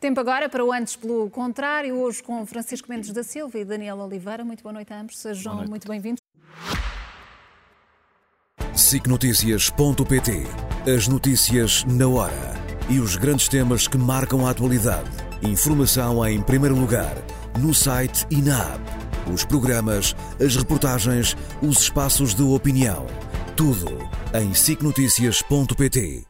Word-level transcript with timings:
Tempo 0.00 0.20
agora 0.20 0.48
para 0.48 0.64
o 0.64 0.72
antes 0.72 0.94
pelo 0.94 1.28
contrário, 1.28 1.96
hoje 1.96 2.22
com 2.22 2.46
Francisco 2.46 2.88
Mendes 2.88 3.12
da 3.12 3.24
Silva 3.24 3.58
e 3.58 3.64
Daniel 3.64 3.98
Oliveira. 3.98 4.44
Muito 4.44 4.62
boa 4.62 4.72
noite 4.72 4.92
a 4.92 5.00
ambos, 5.00 5.18
sejam 5.18 5.64
muito 5.66 5.88
bem-vindos. 5.88 6.20
SICNotícias.pt 8.76 10.46
As 10.94 11.08
notícias 11.08 11.84
na 11.84 12.06
hora 12.06 12.54
e 12.88 13.00
os 13.00 13.16
grandes 13.16 13.48
temas 13.48 13.88
que 13.88 13.98
marcam 13.98 14.46
a 14.46 14.50
atualidade. 14.50 15.10
Informação 15.42 16.24
em 16.26 16.40
primeiro 16.40 16.76
lugar, 16.76 17.16
no 17.58 17.74
site 17.74 18.24
e 18.30 18.40
na 18.40 18.56
app. 18.74 19.32
Os 19.32 19.44
programas, 19.44 20.14
as 20.40 20.54
reportagens, 20.54 21.36
os 21.60 21.82
espaços 21.82 22.34
de 22.34 22.42
opinião. 22.42 23.04
Tudo 23.56 23.98
em 24.32 24.54
SICNotícias.pt 24.54 26.27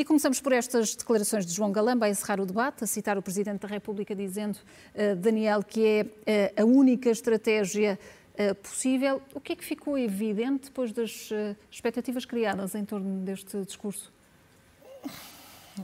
E 0.00 0.04
começamos 0.04 0.40
por 0.40 0.50
estas 0.50 0.96
declarações 0.96 1.44
de 1.44 1.52
João 1.52 1.70
Galamba 1.70 2.06
a 2.06 2.08
encerrar 2.08 2.40
o 2.40 2.46
debate, 2.46 2.82
a 2.82 2.86
citar 2.86 3.18
o 3.18 3.22
Presidente 3.22 3.60
da 3.60 3.68
República 3.68 4.16
dizendo, 4.16 4.56
uh, 4.56 5.14
Daniel, 5.14 5.62
que 5.62 6.08
é 6.26 6.56
uh, 6.56 6.62
a 6.62 6.64
única 6.64 7.10
estratégia 7.10 7.98
uh, 8.32 8.54
possível. 8.54 9.20
O 9.34 9.40
que 9.42 9.52
é 9.52 9.56
que 9.56 9.62
ficou 9.62 9.98
evidente 9.98 10.68
depois 10.68 10.90
das 10.90 11.28
expectativas 11.70 12.24
criadas 12.24 12.74
em 12.74 12.82
torno 12.82 13.22
deste 13.26 13.62
discurso? 13.62 14.10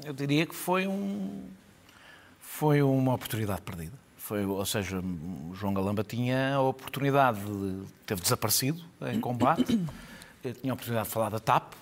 Eu 0.02 0.14
diria 0.14 0.46
que 0.46 0.54
foi, 0.54 0.86
um, 0.86 1.44
foi 2.40 2.80
uma 2.80 3.12
oportunidade 3.12 3.60
perdida. 3.60 3.98
Foi, 4.16 4.46
ou 4.46 4.64
seja, 4.64 4.98
João 5.52 5.74
Galamba 5.74 6.02
tinha 6.02 6.54
a 6.54 6.62
oportunidade 6.62 7.40
de 7.40 7.84
ter 8.06 8.18
desaparecido 8.18 8.82
em 9.12 9.20
combate, 9.20 9.78
tinha 10.58 10.72
a 10.72 10.74
oportunidade 10.74 11.06
de 11.06 11.12
falar 11.12 11.28
da 11.28 11.38
TAP, 11.38 11.74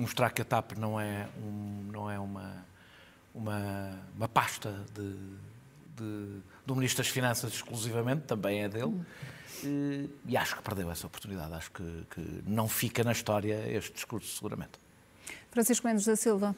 mostrar 0.00 0.30
que 0.30 0.42
a 0.42 0.44
TAP 0.44 0.72
não 0.72 1.00
é, 1.00 1.28
um, 1.38 1.90
não 1.92 2.10
é 2.10 2.18
uma, 2.18 2.66
uma, 3.34 3.98
uma 4.16 4.28
pasta 4.28 4.84
de, 4.94 5.14
de, 5.96 6.40
do 6.66 6.74
Ministro 6.74 7.02
das 7.02 7.12
Finanças 7.12 7.52
exclusivamente, 7.52 8.22
também 8.22 8.62
é 8.62 8.68
dele. 8.68 9.00
E, 9.62 10.36
acho 10.36 10.56
que 10.56 10.62
perdeu 10.62 10.90
essa 10.90 11.06
oportunidade. 11.06 11.52
Acho 11.52 11.70
que, 11.70 12.06
que, 12.10 12.42
não 12.46 12.68
fica 12.68 13.04
na 13.04 13.12
história 13.12 13.62
este 13.70 13.92
discurso, 13.92 14.34
seguramente. 14.34 14.72
Francisco 15.50 15.86
Mendes 15.86 16.04
da 16.04 16.16
Silva, 16.16 16.56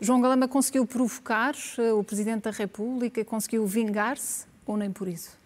João 0.00 0.20
Galamba 0.20 0.46
conseguiu 0.46 0.86
provocar 0.86 1.54
eh, 1.78 1.92
o 1.92 2.04
Presidente 2.04 2.42
da 2.42 2.50
República, 2.50 3.24
conseguiu 3.24 3.66
vingar-se 3.66 4.46
ou 4.66 4.76
nem 4.76 4.92
por 4.92 5.08
isso? 5.08 5.38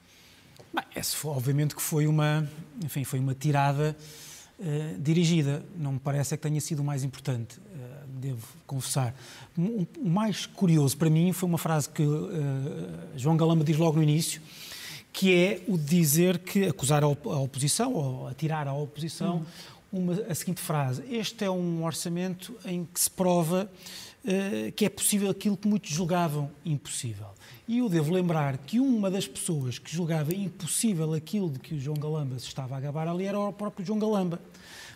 Bem, 0.73 0.85
essa 0.95 1.29
obviamente 1.29 1.75
que 1.75 1.83
foi 1.83 2.07
uma, 2.07 2.49
enfim, 2.85 3.05
foi 3.05 3.19
uma 3.19 3.35
tirada 3.35 3.97
eh, 4.61 4.97
dirigida. 4.99 5.65
Não 5.77 5.93
me 5.93 5.99
parece 6.01 6.35
é 6.35 6.37
que 6.37 6.43
tenha 6.43 6.61
sido 6.61 6.81
o 6.81 6.85
mais 6.85 7.05
importante, 7.05 7.59
uh, 7.61 8.09
devo 8.09 8.45
confessar. 8.67 9.15
O 9.57 10.09
mais 10.09 10.47
curioso 10.47 10.97
para 10.97 11.09
mim 11.09 11.33
foi 11.33 11.49
uma 11.49 11.59
frase 11.59 11.89
que 11.89 12.03
uh, 12.03 12.29
João 13.15 13.37
Galamba 13.37 13.63
diz 13.63 13.77
logo 13.77 13.99
no 13.99 14.03
início, 14.03 14.43
que 15.13 15.33
é 15.33 15.63
o 15.69 15.79
de 15.79 15.85
dizer 15.85 16.41
que 16.41 16.65
acusar 16.65 17.05
a, 17.05 17.07
oposição, 17.07 17.95
ou 17.95 18.27
atirar 18.27 18.67
à 18.67 18.75
oposição, 18.75 19.47
uhum. 19.93 20.07
uma, 20.07 20.15
a 20.29 20.35
seguinte 20.35 20.61
frase: 20.61 21.05
Este 21.09 21.45
é 21.45 21.51
um 21.51 21.85
orçamento 21.85 22.57
em 22.65 22.85
que 22.85 22.99
se 22.99 23.11
prova 23.11 23.71
que 24.77 24.85
é 24.85 24.89
possível 24.89 25.31
aquilo 25.31 25.57
que 25.57 25.67
muitos 25.67 25.91
julgavam 25.91 26.51
impossível. 26.65 27.29
E 27.67 27.79
eu 27.79 27.89
devo 27.89 28.13
lembrar 28.13 28.59
que 28.59 28.81
uma 28.81 29.11
das 29.11 29.27
pessoas 29.27 29.79
que 29.79 29.95
julgava 29.95 30.35
impossível 30.35 31.13
aquilo 31.15 31.51
de 31.51 31.59
que 31.59 31.75
o 31.75 31.81
João 31.81 31.99
Galamba 31.99 32.39
se 32.39 32.47
estava 32.47 32.77
a 32.77 32.81
gabar 32.81 33.09
ali 33.09 33.25
era 33.25 33.39
o 33.39 33.53
próprio 33.53 33.85
João 33.85 33.99
Galamba, 33.99 34.41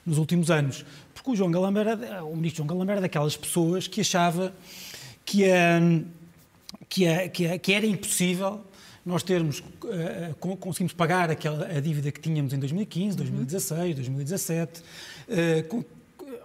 nos 0.04 0.18
últimos 0.18 0.50
anos. 0.50 0.84
Porque 1.14 1.30
o 1.30 1.36
João 1.36 1.50
Galamba 1.50 1.80
era, 1.80 2.24
o 2.24 2.34
ministro 2.36 2.58
João 2.58 2.66
Galamba 2.66 2.92
era 2.92 3.00
daquelas 3.00 3.36
pessoas 3.36 3.86
que 3.86 4.00
achava 4.00 4.54
que, 5.24 5.44
que, 6.88 7.28
que, 7.28 7.58
que 7.58 7.72
era 7.72 7.86
impossível 7.86 8.60
nós 9.04 9.22
termos, 9.22 9.62
conseguimos 10.60 10.92
pagar 10.92 11.28
aquela, 11.28 11.66
a 11.66 11.80
dívida 11.80 12.12
que 12.12 12.20
tínhamos 12.20 12.52
em 12.52 12.58
2015, 12.58 13.16
2016, 13.16 13.96
2017, 13.96 14.80
uh, 14.80 14.84
com, 15.68 15.84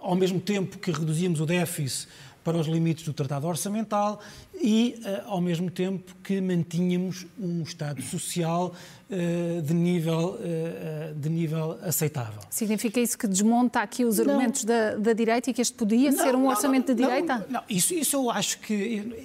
ao 0.00 0.16
mesmo 0.16 0.40
tempo 0.40 0.78
que 0.78 0.90
reduzíamos 0.90 1.40
o 1.40 1.46
déficit 1.46 2.08
para 2.48 2.56
os 2.56 2.66
limites 2.66 3.04
do 3.04 3.12
Tratado 3.12 3.46
Orçamental 3.46 4.18
e, 4.58 4.98
uh, 5.04 5.32
ao 5.32 5.40
mesmo 5.40 5.70
tempo, 5.70 6.14
que 6.24 6.40
mantínhamos 6.40 7.26
um 7.38 7.60
Estado 7.60 8.00
social 8.00 8.72
uh, 9.10 9.60
de, 9.60 9.74
nível, 9.74 10.38
uh, 10.40 11.14
de 11.14 11.28
nível 11.28 11.78
aceitável. 11.82 12.40
Significa 12.48 12.98
isso 13.00 13.18
que 13.18 13.28
desmonta 13.28 13.80
aqui 13.80 14.02
os 14.02 14.18
argumentos 14.18 14.64
da, 14.64 14.96
da, 14.96 15.12
direita 15.12 15.50
e 15.50 15.52
que 15.52 15.60
este 15.60 15.74
podia 15.74 16.10
não, 16.10 16.24
ser 16.24 16.34
um 16.34 16.48
orçamento 16.48 16.94
da 16.94 16.94
direita? 16.94 17.46
Não, 17.50 17.62
isso, 17.68 17.92
isso 17.92 18.16
eu 18.16 18.30
acho 18.30 18.60
que. 18.60 18.74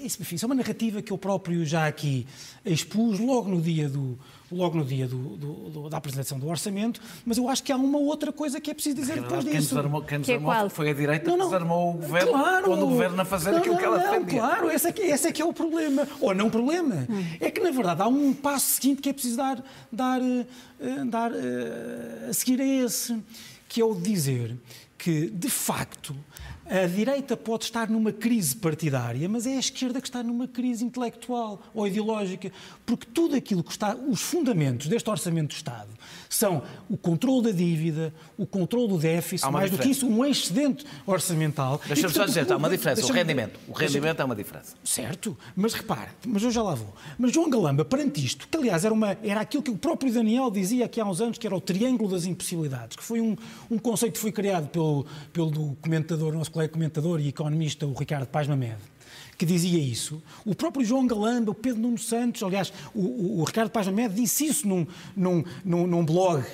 Isso, 0.04 0.22
enfim, 0.22 0.36
isso 0.36 0.44
é 0.44 0.48
uma 0.48 0.56
narrativa 0.56 1.02
que 1.02 1.14
eu 1.14 1.18
próprio 1.18 1.66
já 1.66 1.88
aqui 1.88 2.28
expus 2.66 3.20
logo 3.20 3.48
no 3.50 3.62
dia 3.62 3.88
do 3.88 4.20
logo 4.54 4.78
no 4.78 4.86
dia 4.86 5.08
do, 5.08 5.18
do, 5.18 5.54
do, 5.70 5.90
da 5.90 5.98
apresentação 5.98 6.40
do 6.40 6.48
orçamento, 6.48 7.02
mas 7.26 7.38
eu 7.38 7.50
acho 7.50 7.64
que 7.64 7.72
há 7.72 7.76
uma 7.76 7.98
outra 7.98 8.32
coisa 8.32 8.60
que 8.60 8.72
é 8.72 8.74
preciso 8.74 8.96
dizer 8.96 9.22
depois 9.22 9.44
quem 9.44 9.54
disso. 9.54 9.70
Desarmou, 9.76 10.02
quem 10.02 10.20
desarmou 10.20 10.52
que 10.52 10.66
é 10.66 10.70
foi 10.70 10.90
a 10.90 10.94
direita 10.94 11.30
não, 11.30 11.38
não, 11.38 11.46
que 11.46 11.52
desarmou 11.52 11.90
o 11.90 11.94
governo 11.98 12.32
claro, 12.32 12.66
quando 12.66 12.84
o 12.84 12.88
governo 12.88 13.22
a 13.22 13.26
fazer 13.26 13.52
não, 13.52 13.58
aquilo 13.60 13.78
que 13.78 13.84
ela 13.86 13.98
defendia. 13.98 14.40
Claro, 14.40 14.72
esse 14.72 14.88
é, 14.88 14.92
que, 14.92 15.02
esse 15.02 15.28
é 15.28 15.32
que 15.32 15.42
é 15.42 15.46
o 15.46 15.54
problema. 15.54 16.08
Ou 16.20 16.34
não 16.34 16.50
problema. 16.50 17.08
Hum. 17.10 17.26
É 17.40 17.52
que, 17.52 17.62
na 17.62 17.72
verdade, 17.72 18.02
há 18.02 18.08
um 18.08 18.34
passo 18.34 18.76
seguinte 18.76 19.02
que 19.02 19.10
é 19.10 19.14
preciso 19.14 19.38
dar, 19.38 19.64
dar, 19.92 20.22
uh, 20.22 21.06
dar 21.10 21.32
uh, 21.32 22.30
a 22.30 22.34
seguir 22.34 22.62
a 22.62 22.66
esse, 22.66 23.18
que 23.68 23.82
é 23.82 23.86
o 23.86 23.94
de 23.94 24.02
dizer 24.02 24.58
que, 24.98 25.30
de 25.30 25.50
facto, 25.50 26.16
a 26.66 26.86
direita 26.88 27.36
pode 27.36 27.66
estar 27.66 27.90
numa 27.90 28.12
crise 28.12 28.56
partidária, 28.56 29.28
mas 29.28 29.46
é 29.46 29.56
a 29.56 29.60
esquerda 29.60 30.00
que 30.00 30.08
está 30.08 30.24
numa 30.24 30.48
crise 30.48 30.84
intelectual 30.84 31.62
ou 31.74 31.88
ideológica, 31.88 32.52
porque 32.86 33.06
tudo 33.14 33.36
aquilo 33.36 33.64
que 33.64 33.72
está, 33.72 33.96
os 33.96 34.22
fundamentos 34.22 34.88
deste 34.88 35.10
orçamento 35.10 35.50
do 35.50 35.56
Estado 35.56 35.90
são 36.30 36.64
o 36.90 36.98
controle 36.98 37.44
da 37.44 37.52
dívida, 37.52 38.14
o 38.38 38.46
controle 38.46 38.88
do 38.88 38.98
déficit, 38.98 39.50
mais 39.52 39.70
diferença. 39.70 39.78
do 39.78 39.84
que 39.84 39.92
isso, 39.92 40.08
um 40.08 40.26
excedente 40.26 40.86
orçamental. 41.06 41.80
Deixa-me 41.86 42.14
só 42.14 42.26
dizer, 42.26 42.52
há 42.52 42.58
uma 42.58 42.70
diferença, 42.70 43.06
o 43.06 43.12
rendimento. 43.12 43.60
O 43.68 43.74
rendimento 43.74 44.22
é 44.22 44.26
uma 44.26 44.36
diferença. 44.36 44.76
Certo, 44.84 45.38
mas 45.56 45.74
repare, 45.74 46.10
mas 46.26 46.44
eu 46.44 46.52
já 46.52 46.64
lá 46.64 46.76
vou. 46.76 46.94
Mas 47.18 47.32
João 47.32 47.50
Galamba, 47.50 47.84
perante 47.86 48.24
isto, 48.24 48.48
que 48.48 48.58
aliás 48.58 48.86
era, 48.86 48.94
uma, 48.94 49.18
era 49.24 49.42
aquilo 49.42 49.62
que 49.62 49.72
o 49.72 49.78
próprio 49.78 50.12
Daniel 50.12 50.50
dizia 50.50 50.86
aqui 50.86 51.00
há 51.00 51.06
uns 51.06 51.22
anos, 51.22 51.38
que 51.38 51.46
era 51.46 51.56
o 51.56 51.62
triângulo 51.62 52.10
das 52.10 52.26
impossibilidades, 52.26 52.96
que 52.96 53.04
foi 53.04 53.22
um, 53.22 53.36
um 53.70 53.78
conceito 53.78 54.14
que 54.14 54.20
foi 54.20 54.32
criado 54.32 54.68
pelo, 54.70 55.06
pelo 55.32 55.76
comentador, 55.82 56.34
nosso 56.34 56.53
colega 56.54 56.72
comentador 56.72 57.20
e 57.20 57.28
economista, 57.28 57.86
o 57.86 57.94
Ricardo 57.94 58.28
Paz 58.28 58.48
Mamed, 58.48 58.78
que 59.38 59.46
dizia 59.46 59.80
isso. 59.80 60.22
O 60.46 60.54
próprio 60.54 60.86
João 60.86 61.08
Galamba, 61.08 61.52
o 61.52 61.56
Pedro 61.56 61.82
Nuno 61.82 61.98
Santos, 61.98 62.44
aliás, 62.44 62.72
o, 62.94 63.02
o, 63.02 63.40
o 63.40 63.44
Ricardo 63.44 63.72
Paz 63.72 63.88
Mamed 63.88 64.14
disse 64.14 64.46
isso 64.46 64.68
num, 64.68 64.86
num, 65.16 65.44
num, 65.66 65.88
num 65.88 66.06
blog 66.06 66.46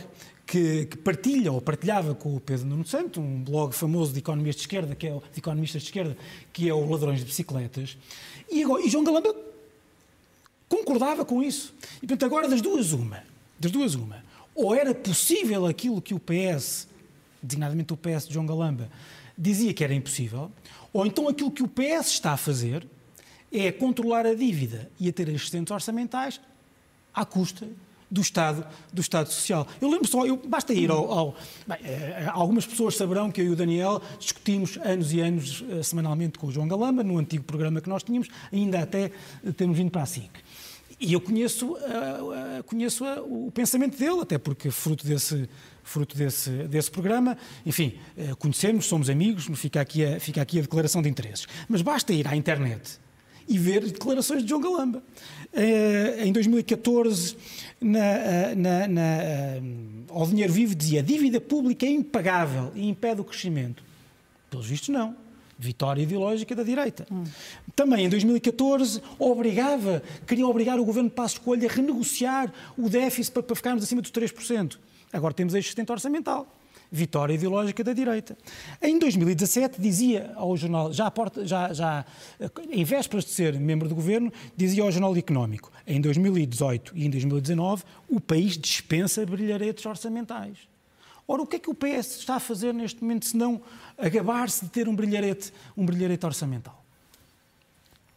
que, 0.48 0.86
que, 0.86 0.98
partilha 0.98 1.52
ou 1.52 1.62
partilhava 1.62 2.16
com 2.16 2.34
o 2.36 2.40
Pedro 2.40 2.66
Nuno 2.66 2.88
Santos, 2.88 3.22
um 3.22 3.44
blog 3.44 3.74
famoso 3.74 4.14
de 4.14 4.20
economistas 4.20 4.62
de 4.62 4.68
esquerda, 4.68 4.96
que 4.96 5.06
é 5.06 5.14
o, 5.14 5.20
de 5.20 5.40
economistas 5.40 5.82
de 5.82 5.90
esquerda, 5.90 6.18
que 6.54 6.68
é 6.68 6.74
o 6.74 6.90
Ladrões 6.90 7.20
de 7.20 7.26
Bicicletas. 7.26 7.98
E, 8.50 8.64
agora, 8.64 8.82
e 8.84 8.90
João 8.90 9.04
Galamba 9.04 9.36
concordava 10.68 11.26
com 11.26 11.44
isso. 11.44 11.74
E 12.02 12.08
portanto, 12.08 12.26
agora 12.26 12.48
das 12.48 12.62
duas 12.62 12.94
uma, 12.94 13.22
das 13.60 13.70
duas 13.70 13.96
uma, 13.96 14.24
ou 14.56 14.74
era 14.74 14.96
possível 14.96 15.66
aquilo 15.66 16.02
que 16.02 16.14
o 16.14 16.20
PS, 16.20 16.88
designadamente 17.44 17.94
o 17.94 17.98
PS 17.98 18.28
de 18.28 18.34
João 18.34 18.46
Galamba, 18.46 18.90
dizia 19.40 19.74
que 19.74 19.84
era 19.84 19.94
impossível, 19.94 20.52
ou 20.92 21.06
então 21.06 21.30
aquilo 21.30 21.50
que 21.50 21.64
o 21.64 21.68
PS 21.68 22.08
está 22.08 22.34
a 22.34 22.38
fazer 22.38 22.86
é 23.52 23.72
controlar 23.72 24.26
a 24.26 24.34
dívida 24.34 24.92
e 25.00 25.08
a 25.08 25.14
ter 25.14 25.30
excedentes 25.30 25.72
orçamentais 25.72 26.42
à 27.14 27.26
custa 27.26 27.68
do 28.12 28.22
Estado, 28.22 28.66
do 28.92 29.02
Estado 29.02 29.30
Social. 29.30 29.68
Eu 29.80 29.90
lembro 29.90 30.08
só, 30.08 30.26
eu, 30.26 30.36
basta 30.38 30.74
ir 30.74 30.90
ao. 30.90 31.12
ao 31.12 31.36
bem, 31.68 31.78
eh, 31.84 32.28
algumas 32.32 32.66
pessoas 32.66 32.96
saberão 32.96 33.32
que 33.32 33.40
eu 33.40 33.46
e 33.46 33.50
o 33.50 33.56
Daniel 33.56 34.02
discutimos 34.20 34.78
anos 34.78 35.14
e 35.14 35.20
anos 35.20 35.62
uh, 35.62 35.84
semanalmente 35.84 36.40
com 36.40 36.48
o 36.48 36.52
João 36.52 36.68
Galamba, 36.68 37.04
no 37.04 37.18
antigo 37.20 37.44
programa 37.44 37.82
que 37.82 37.90
nós 37.90 38.02
tínhamos, 38.02 38.28
ainda 38.52 38.80
até 38.80 39.12
temos 39.56 39.78
vindo 39.78 39.92
para 39.92 40.02
a 40.02 40.06
SIC. 40.08 40.32
E 41.00 41.14
eu 41.14 41.22
conheço, 41.22 41.74
uh, 41.74 42.64
conheço 42.66 43.06
o 43.06 43.52
pensamento 43.52 43.98
dele, 43.98 44.22
até 44.22 44.38
porque 44.38 44.72
fruto 44.72 45.06
desse, 45.06 45.48
fruto 45.90 46.16
desse, 46.16 46.50
desse 46.68 46.92
programa. 46.92 47.36
Enfim, 47.66 47.94
eh, 48.16 48.34
conhecemos, 48.38 48.86
somos 48.86 49.10
amigos, 49.10 49.48
fica 49.56 49.82
aqui, 49.82 50.06
a, 50.06 50.20
fica 50.20 50.42
aqui 50.42 50.60
a 50.60 50.62
declaração 50.62 51.02
de 51.02 51.10
interesses. 51.10 51.48
Mas 51.68 51.82
basta 51.82 52.14
ir 52.14 52.28
à 52.28 52.36
internet 52.36 53.00
e 53.48 53.58
ver 53.58 53.84
declarações 53.84 54.44
de 54.44 54.50
João 54.50 54.62
Galamba. 54.62 55.04
Eh, 55.52 56.26
em 56.26 56.32
2014, 56.32 57.36
na, 57.82 58.00
eh, 58.00 58.56
na, 58.56 58.88
na, 58.88 59.04
ao 60.10 60.28
Dinheiro 60.28 60.54
Vivo 60.54 60.76
dizia 60.76 61.00
a 61.00 61.04
dívida 61.04 61.42
pública 61.42 61.88
é 61.88 61.90
impagável 61.90 62.72
e 62.76 62.88
impede 62.88 63.22
o 63.22 63.24
crescimento. 63.24 63.84
Pelos 64.52 64.68
vistos, 64.68 64.90
não. 64.90 65.16
Vitória 65.58 66.04
ideológica 66.04 66.56
da 66.56 66.64
direita. 66.64 67.06
Hum. 67.12 67.24
Também 67.76 68.06
em 68.06 68.10
2014 68.10 69.02
obrigava, 69.18 70.04
queria 70.26 70.48
obrigar 70.48 70.80
o 70.80 70.86
governo 70.86 71.10
de 71.10 71.16
Passos 71.16 71.40
Coelho 71.40 71.68
a 71.68 71.74
renegociar 71.74 72.54
o 72.78 72.88
déficit 72.88 73.34
para, 73.34 73.44
para 73.44 73.56
ficarmos 73.56 73.84
acima 73.84 74.02
dos 74.02 74.12
3%. 74.12 74.78
Agora 75.12 75.34
temos 75.34 75.54
este 75.54 75.68
sustento 75.68 75.92
orçamental. 75.92 76.48
vitória 76.92 77.34
ideológica 77.34 77.84
da 77.84 77.94
direita. 77.94 78.36
Em 78.82 78.98
2017 78.98 79.80
dizia 79.80 80.34
ao 80.36 80.58
jornal, 80.58 80.92
já, 80.92 81.10
porta, 81.12 81.46
já, 81.46 81.72
já 81.72 82.04
em 82.72 82.84
vésperas 82.84 83.26
de 83.26 83.32
ser 83.32 83.60
membro 83.60 83.88
do 83.88 83.94
governo, 83.94 84.34
dizia 84.58 84.82
ao 84.82 84.92
Jornal 84.92 85.16
Económico, 85.16 85.72
em 85.86 86.02
2018 86.02 86.94
e 86.96 87.06
em 87.06 87.10
2019 87.10 87.84
o 88.08 88.20
país 88.20 88.58
dispensa 88.58 89.24
brilharetes 89.26 89.86
orçamentais. 89.86 90.58
Ora, 91.28 91.44
o 91.44 91.46
que 91.46 91.58
é 91.58 91.60
que 91.60 91.70
o 91.70 91.76
PS 91.76 92.18
está 92.18 92.38
a 92.38 92.40
fazer 92.40 92.74
neste 92.74 93.04
momento 93.04 93.28
se 93.28 93.38
não 93.38 93.62
agabar-se 93.96 94.66
de 94.66 94.72
ter 94.72 94.90
um 94.90 94.96
brilharete, 94.96 95.54
um 95.78 95.86
brilharete 95.86 96.26
orçamental? 96.26 96.84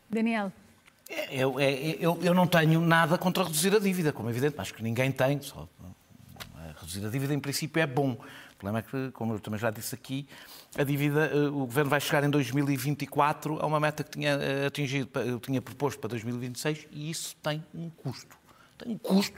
Daniel. 0.09 0.51
Eu, 1.31 1.61
eu, 1.61 2.19
eu, 2.23 2.33
não 2.33 2.47
tenho 2.47 2.81
nada 2.81 3.19
contra 3.19 3.45
reduzir 3.45 3.77
a 3.77 3.79
dívida, 3.79 4.15
como 4.15 4.31
é 4.31 4.33
evidente, 4.33 4.59
acho 4.59 4.73
que 4.73 4.83
ninguém 4.83 5.13
tem. 5.13 5.43
Só, 5.43 5.69
reduzir 6.95 7.07
a 7.07 7.11
dívida, 7.11 7.35
em 7.35 7.41
princípio, 7.41 7.81
é 7.83 7.87
bom 7.87 8.17
problema 8.63 8.79
é 8.79 8.83
que, 8.83 9.11
como 9.11 9.35
eu 9.35 9.41
também 9.41 9.59
já 9.59 9.71
disse 9.71 9.93
aqui, 9.93 10.27
a 10.79 10.85
dívida, 10.85 11.27
eh, 11.27 11.49
o 11.49 11.67
Governo 11.67 11.91
vai 11.91 12.01
chegar 12.01 12.23
em 12.23 12.31
2024 12.31 13.61
a 13.61 13.67
uma 13.67 13.81
meta 13.81 14.05
que 14.05 14.11
tinha 14.11 14.31
eh, 14.35 14.67
atingido, 14.67 15.41
tinha 15.41 15.61
proposto 15.61 15.99
para 15.99 16.11
2026 16.11 16.87
e 16.93 17.11
isso 17.11 17.35
tem 17.43 17.63
um 17.75 17.91
custo. 17.91 18.37
Tem 18.79 18.93
um 18.93 18.99
custo. 18.99 19.35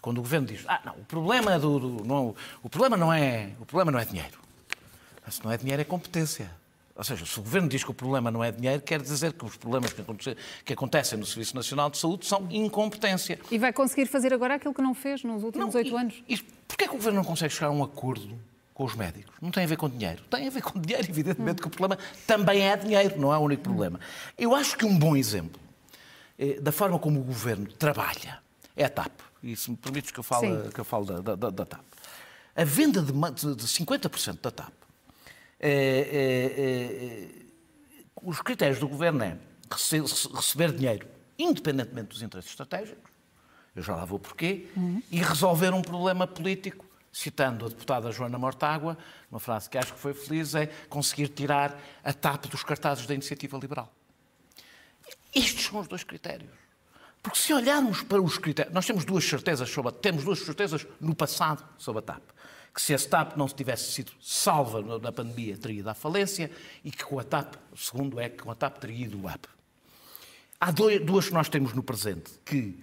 Quando 0.00 0.18
o 0.18 0.22
Governo 0.22 0.46
diz, 0.46 0.64
ah, 0.66 0.80
não, 0.86 0.94
o 0.94 1.04
problema, 1.04 1.58
do, 1.58 1.78
do 1.78 2.04
não, 2.04 2.34
o 2.62 2.70
problema, 2.70 2.96
não, 2.96 3.12
é, 3.12 3.50
o 3.60 3.66
problema 3.66 3.92
não 3.92 3.98
é 3.98 4.06
dinheiro. 4.06 4.40
Se 5.28 5.44
não 5.44 5.52
é 5.52 5.58
dinheiro, 5.58 5.82
é 5.82 5.84
competência. 5.84 6.50
Ou 6.96 7.04
seja, 7.04 7.24
se 7.24 7.38
o 7.38 7.42
Governo 7.42 7.68
diz 7.68 7.84
que 7.84 7.90
o 7.90 7.94
problema 7.94 8.30
não 8.30 8.42
é 8.42 8.50
dinheiro, 8.50 8.82
quer 8.82 9.00
dizer 9.00 9.32
que 9.32 9.44
os 9.44 9.56
problemas 9.56 9.94
que 10.64 10.72
acontecem 10.72 11.18
no 11.18 11.26
Serviço 11.26 11.54
Nacional 11.54 11.88
de 11.88 11.98
Saúde 11.98 12.26
são 12.26 12.48
incompetência. 12.50 13.38
E 13.50 13.58
vai 13.58 13.72
conseguir 13.72 14.06
fazer 14.06 14.32
agora 14.34 14.54
aquilo 14.54 14.74
que 14.74 14.82
não 14.82 14.94
fez 14.94 15.22
nos 15.22 15.44
últimos 15.44 15.74
oito 15.74 15.96
anos? 15.96 16.22
E, 16.28 16.42
porquê 16.70 16.84
é 16.84 16.88
que 16.88 16.94
o 16.94 16.96
Governo 16.96 17.18
não 17.18 17.24
consegue 17.24 17.52
chegar 17.52 17.68
a 17.68 17.70
um 17.70 17.82
acordo 17.82 18.38
com 18.72 18.84
os 18.84 18.94
médicos? 18.94 19.34
Não 19.40 19.50
tem 19.50 19.64
a 19.64 19.66
ver 19.66 19.76
com 19.76 19.88
dinheiro. 19.88 20.22
Tem 20.30 20.46
a 20.46 20.50
ver 20.50 20.62
com 20.62 20.80
dinheiro, 20.80 21.06
evidentemente, 21.10 21.60
hum. 21.60 21.62
que 21.62 21.68
o 21.68 21.70
problema 21.70 22.00
também 22.26 22.62
é 22.62 22.76
dinheiro, 22.76 23.20
não 23.20 23.32
é 23.32 23.38
o 23.38 23.40
único 23.40 23.62
problema. 23.62 24.00
Eu 24.38 24.54
acho 24.54 24.76
que 24.76 24.84
um 24.84 24.98
bom 24.98 25.16
exemplo 25.16 25.60
eh, 26.38 26.60
da 26.60 26.72
forma 26.72 26.98
como 26.98 27.20
o 27.20 27.24
Governo 27.24 27.66
trabalha 27.72 28.38
é 28.76 28.84
a 28.84 28.88
TAP. 28.88 29.12
E 29.42 29.56
se 29.56 29.70
me 29.70 29.76
permites 29.76 30.10
que 30.10 30.20
eu 30.20 30.24
fale, 30.24 30.70
que 30.70 30.80
eu 30.80 30.84
fale 30.84 31.06
da, 31.06 31.34
da, 31.34 31.50
da 31.50 31.64
TAP. 31.64 31.84
A 32.54 32.64
venda 32.64 33.02
de, 33.02 33.12
de 33.12 33.66
50% 33.66 34.40
da 34.40 34.50
TAP 34.50 34.72
é, 35.58 37.28
é, 37.28 37.28
os 38.22 38.40
critérios 38.40 38.78
do 38.78 38.88
governo 38.88 39.22
é 39.22 39.36
receber 40.34 40.72
dinheiro, 40.72 41.06
independentemente 41.38 42.08
dos 42.08 42.22
interesses 42.22 42.50
estratégicos, 42.50 43.09
eu 43.74 43.82
já 43.82 43.94
lá 43.94 44.04
vou 44.04 44.18
porquê, 44.18 44.66
uhum. 44.76 45.02
e 45.10 45.18
resolver 45.18 45.72
um 45.72 45.82
problema 45.82 46.26
político, 46.26 46.84
citando 47.12 47.66
a 47.66 47.68
deputada 47.68 48.12
Joana 48.12 48.38
Mortágua, 48.38 48.96
uma 49.30 49.40
frase 49.40 49.68
que 49.68 49.78
acho 49.78 49.94
que 49.94 49.98
foi 49.98 50.14
feliz, 50.14 50.54
é 50.54 50.66
conseguir 50.88 51.28
tirar 51.28 51.80
a 52.04 52.12
TAP 52.12 52.46
dos 52.46 52.62
cartazes 52.62 53.06
da 53.06 53.14
iniciativa 53.14 53.58
liberal. 53.58 53.92
Estes 55.34 55.66
são 55.66 55.80
os 55.80 55.88
dois 55.88 56.04
critérios. 56.04 56.50
Porque 57.22 57.38
se 57.38 57.52
olharmos 57.52 58.02
para 58.02 58.20
os 58.20 58.38
critérios, 58.38 58.74
nós 58.74 58.86
temos 58.86 59.04
duas 59.04 59.24
certezas 59.24 59.68
sobre 59.68 59.92
temos 59.92 60.24
duas 60.24 60.38
certezas 60.38 60.86
no 61.00 61.14
passado 61.14 61.62
sobre 61.76 61.98
a 61.98 62.02
TAP 62.02 62.22
que 62.74 62.80
se 62.80 62.94
a 62.94 62.98
TAP 62.98 63.36
não 63.36 63.48
tivesse 63.48 63.92
sido 63.92 64.12
salva 64.20 64.80
na 64.98 65.12
pandemia, 65.12 65.56
teria 65.56 65.80
ido 65.80 65.90
à 65.90 65.94
falência 65.94 66.50
e 66.84 66.90
que 66.90 67.04
com 67.04 67.18
a 67.18 67.24
TAP, 67.24 67.54
o 67.72 67.76
segundo 67.76 68.20
é 68.20 68.28
que 68.28 68.42
com 68.42 68.50
a 68.50 68.54
TAP 68.54 68.78
teria 68.78 69.06
ido 69.06 69.26
AP. 69.26 69.46
Há 70.60 70.70
duas 70.70 71.28
que 71.28 71.34
nós 71.34 71.48
temos 71.48 71.72
no 71.72 71.82
presente, 71.82 72.30
que 72.44 72.78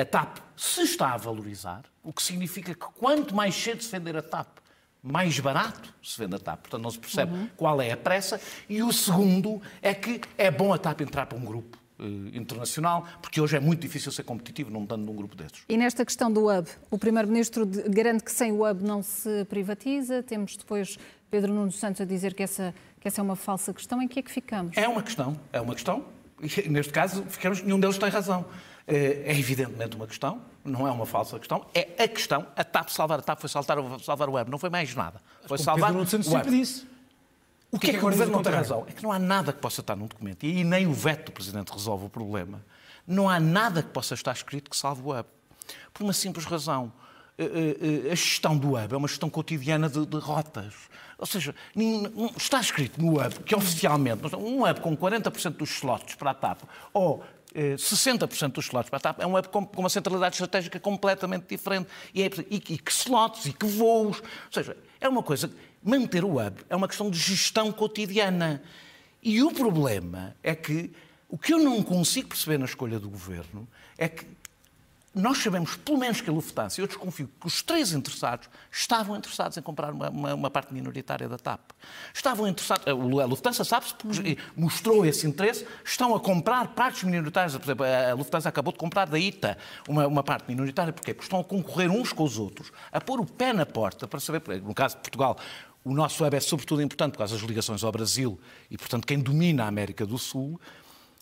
a 0.00 0.04
TAP 0.04 0.38
se 0.56 0.82
está 0.82 1.14
a 1.14 1.16
valorizar, 1.16 1.82
o 2.02 2.12
que 2.12 2.22
significa 2.22 2.74
que 2.74 2.86
quanto 2.98 3.34
mais 3.34 3.54
cedo 3.54 3.82
se 3.82 3.90
vender 3.90 4.16
a 4.16 4.22
TAP, 4.22 4.58
mais 5.02 5.38
barato 5.40 5.94
se 6.02 6.18
vende 6.18 6.36
a 6.36 6.38
TAP. 6.38 6.60
Portanto, 6.60 6.82
não 6.82 6.90
se 6.90 6.98
percebe 6.98 7.32
uhum. 7.32 7.48
qual 7.56 7.80
é 7.80 7.90
a 7.90 7.96
pressa. 7.96 8.40
E 8.68 8.82
o 8.82 8.92
segundo 8.92 9.60
é 9.80 9.94
que 9.94 10.20
é 10.36 10.50
bom 10.50 10.72
a 10.72 10.78
TAP 10.78 11.00
entrar 11.00 11.26
para 11.26 11.38
um 11.38 11.44
grupo 11.44 11.78
eh, 11.98 12.36
internacional, 12.36 13.06
porque 13.20 13.40
hoje 13.40 13.56
é 13.56 13.60
muito 13.60 13.80
difícil 13.80 14.12
ser 14.12 14.22
competitivo 14.22 14.70
não 14.70 14.82
estando 14.82 15.04
num 15.04 15.14
grupo 15.14 15.34
desses. 15.34 15.62
E 15.68 15.76
nesta 15.76 16.04
questão 16.04 16.30
do 16.30 16.50
hub, 16.50 16.68
o 16.90 16.98
Primeiro-Ministro 16.98 17.66
garante 17.88 18.24
que 18.24 18.32
sem 18.32 18.52
o 18.52 18.68
hub 18.68 18.82
não 18.84 19.02
se 19.02 19.44
privatiza, 19.46 20.22
temos 20.22 20.56
depois 20.56 20.98
Pedro 21.30 21.52
Nuno 21.52 21.72
Santos 21.72 22.00
a 22.00 22.04
dizer 22.04 22.34
que 22.34 22.42
essa, 22.42 22.74
que 23.00 23.08
essa 23.08 23.20
é 23.20 23.22
uma 23.22 23.36
falsa 23.36 23.72
questão, 23.72 24.02
em 24.02 24.08
que 24.08 24.18
é 24.18 24.22
que 24.22 24.30
ficamos? 24.30 24.76
É 24.76 24.88
uma 24.88 25.02
questão, 25.02 25.38
é 25.52 25.60
uma 25.60 25.74
questão, 25.74 26.04
e 26.42 26.68
neste 26.68 26.92
caso 26.92 27.24
ficamos, 27.28 27.62
nenhum 27.62 27.78
deles 27.78 27.98
tem 27.98 28.08
razão. 28.08 28.44
Eh, 28.86 29.22
é 29.26 29.38
evidentemente 29.38 29.96
uma 29.96 30.06
questão, 30.06 30.40
não 30.64 30.86
é 30.86 30.90
uma 30.90 31.06
falsa 31.06 31.38
questão, 31.38 31.66
é 31.74 32.02
a 32.02 32.08
questão, 32.08 32.46
a 32.56 32.64
TAP 32.64 32.88
salvar 32.88 33.18
a 33.18 33.22
TAP 33.22 33.40
foi 33.40 33.48
salvar, 33.48 33.78
salvar 34.00 34.28
o 34.28 34.32
web, 34.32 34.50
não 34.50 34.58
foi 34.58 34.70
mais 34.70 34.94
nada. 34.94 35.20
Foi 35.46 35.58
salvar 35.58 35.88
Pedro 35.88 35.98
Nuno 35.98 36.10
Santos 36.10 36.28
o 36.28 36.32
web. 36.32 36.44
sempre 36.44 36.60
disse. 36.60 36.86
O 37.72 37.78
que, 37.78 37.86
é 37.86 37.90
que, 37.90 37.96
é 37.96 37.98
que 38.00 38.04
o 38.04 38.10
Governo 38.10 38.32
não 38.32 38.42
tem 38.42 38.52
razão? 38.52 38.84
É 38.88 38.92
que 38.92 39.02
não 39.02 39.12
há 39.12 39.18
nada 39.18 39.52
que 39.52 39.60
possa 39.60 39.80
estar 39.80 39.94
num 39.94 40.06
documento, 40.06 40.44
e 40.44 40.64
nem 40.64 40.86
o 40.86 40.92
veto 40.92 41.26
do 41.26 41.32
Presidente 41.32 41.72
resolve 41.72 42.06
o 42.06 42.08
problema. 42.08 42.64
Não 43.06 43.28
há 43.28 43.38
nada 43.38 43.82
que 43.82 43.90
possa 43.90 44.14
estar 44.14 44.32
escrito 44.32 44.68
que 44.68 44.76
salve 44.76 45.02
o 45.02 45.08
web. 45.08 45.28
Por 45.94 46.02
uma 46.02 46.12
simples 46.12 46.44
razão. 46.44 46.92
Eh, 47.38 48.04
eh, 48.08 48.12
a 48.12 48.14
gestão 48.14 48.58
do 48.58 48.72
web 48.72 48.92
é 48.92 48.96
uma 48.96 49.08
gestão 49.08 49.30
cotidiana 49.30 49.88
de, 49.88 50.04
de 50.04 50.16
rotas. 50.18 50.74
Ou 51.16 51.26
seja, 51.26 51.54
está 52.36 52.60
escrito 52.60 53.00
no 53.00 53.18
web 53.18 53.40
que 53.40 53.54
oficialmente, 53.54 54.34
um 54.36 54.62
web 54.62 54.80
com 54.80 54.96
40% 54.96 55.56
dos 55.56 55.70
slots 55.70 56.14
para 56.14 56.30
a 56.30 56.34
TAP 56.34 56.62
ou 56.92 57.22
60% 57.54 58.52
dos 58.52 58.66
slots 58.66 58.88
para 58.90 58.98
a 58.98 59.00
TAP 59.00 59.20
é 59.20 59.26
um 59.26 59.32
web 59.32 59.48
com 59.48 59.68
uma 59.76 59.88
centralidade 59.88 60.34
estratégica 60.34 60.78
completamente 60.78 61.46
diferente. 61.48 61.88
E, 62.14 62.22
é, 62.22 62.30
e, 62.48 62.56
e 62.56 62.78
que 62.78 62.90
slots 62.90 63.46
e 63.46 63.52
que 63.52 63.66
voos. 63.66 64.20
Ou 64.20 64.52
seja, 64.52 64.76
é 65.00 65.08
uma 65.08 65.22
coisa 65.22 65.50
manter 65.82 66.24
o 66.24 66.38
hub 66.38 66.56
é 66.68 66.76
uma 66.76 66.86
questão 66.86 67.10
de 67.10 67.18
gestão 67.18 67.72
cotidiana. 67.72 68.62
E 69.22 69.42
o 69.42 69.50
problema 69.52 70.34
é 70.42 70.54
que 70.54 70.90
o 71.28 71.38
que 71.38 71.52
eu 71.52 71.58
não 71.58 71.82
consigo 71.82 72.28
perceber 72.28 72.58
na 72.58 72.64
escolha 72.64 72.98
do 72.98 73.08
governo 73.08 73.68
é 73.96 74.08
que 74.08 74.26
nós 75.12 75.38
sabemos, 75.38 75.74
pelo 75.76 75.98
menos 75.98 76.20
que 76.20 76.30
a 76.30 76.32
Lufthansa, 76.32 76.80
eu 76.80 76.86
desconfio 76.86 77.28
que 77.40 77.46
os 77.46 77.62
três 77.62 77.92
interessados 77.92 78.48
estavam 78.70 79.16
interessados 79.16 79.56
em 79.56 79.62
comprar 79.62 79.92
uma, 79.92 80.08
uma, 80.08 80.34
uma 80.34 80.50
parte 80.50 80.72
minoritária 80.72 81.28
da 81.28 81.36
TAP. 81.36 81.72
Estavam 82.14 82.46
interessados, 82.46 82.86
a 82.86 82.92
Lufthansa 83.24 83.64
sabe-se, 83.64 83.94
porque 83.94 84.38
mostrou 84.56 85.04
esse 85.04 85.26
interesse, 85.26 85.66
estão 85.84 86.14
a 86.14 86.20
comprar 86.20 86.68
partes 86.68 87.02
minoritárias. 87.02 87.56
Por 87.56 87.64
exemplo, 87.64 87.84
a 87.84 88.14
Lufthansa 88.14 88.48
acabou 88.48 88.72
de 88.72 88.78
comprar 88.78 89.06
da 89.06 89.18
ITA 89.18 89.58
uma, 89.88 90.06
uma 90.06 90.22
parte 90.22 90.44
minoritária. 90.48 90.92
Porquê? 90.92 91.12
Porque 91.12 91.26
estão 91.26 91.40
a 91.40 91.44
concorrer 91.44 91.90
uns 91.90 92.12
com 92.12 92.22
os 92.22 92.38
outros, 92.38 92.70
a 92.92 93.00
pôr 93.00 93.18
o 93.18 93.26
pé 93.26 93.52
na 93.52 93.66
porta 93.66 94.06
para 94.06 94.20
saber, 94.20 94.62
no 94.62 94.74
caso 94.74 94.94
de 94.94 95.02
Portugal, 95.02 95.36
o 95.82 95.92
nosso 95.92 96.22
web 96.22 96.36
é 96.36 96.40
sobretudo 96.40 96.82
importante 96.82 97.12
por 97.12 97.18
causa 97.18 97.34
das 97.34 97.44
ligações 97.44 97.82
ao 97.82 97.90
Brasil 97.90 98.38
e, 98.70 98.78
portanto, 98.78 99.06
quem 99.06 99.18
domina 99.18 99.64
a 99.64 99.66
América 99.66 100.06
do 100.06 100.18
Sul. 100.18 100.60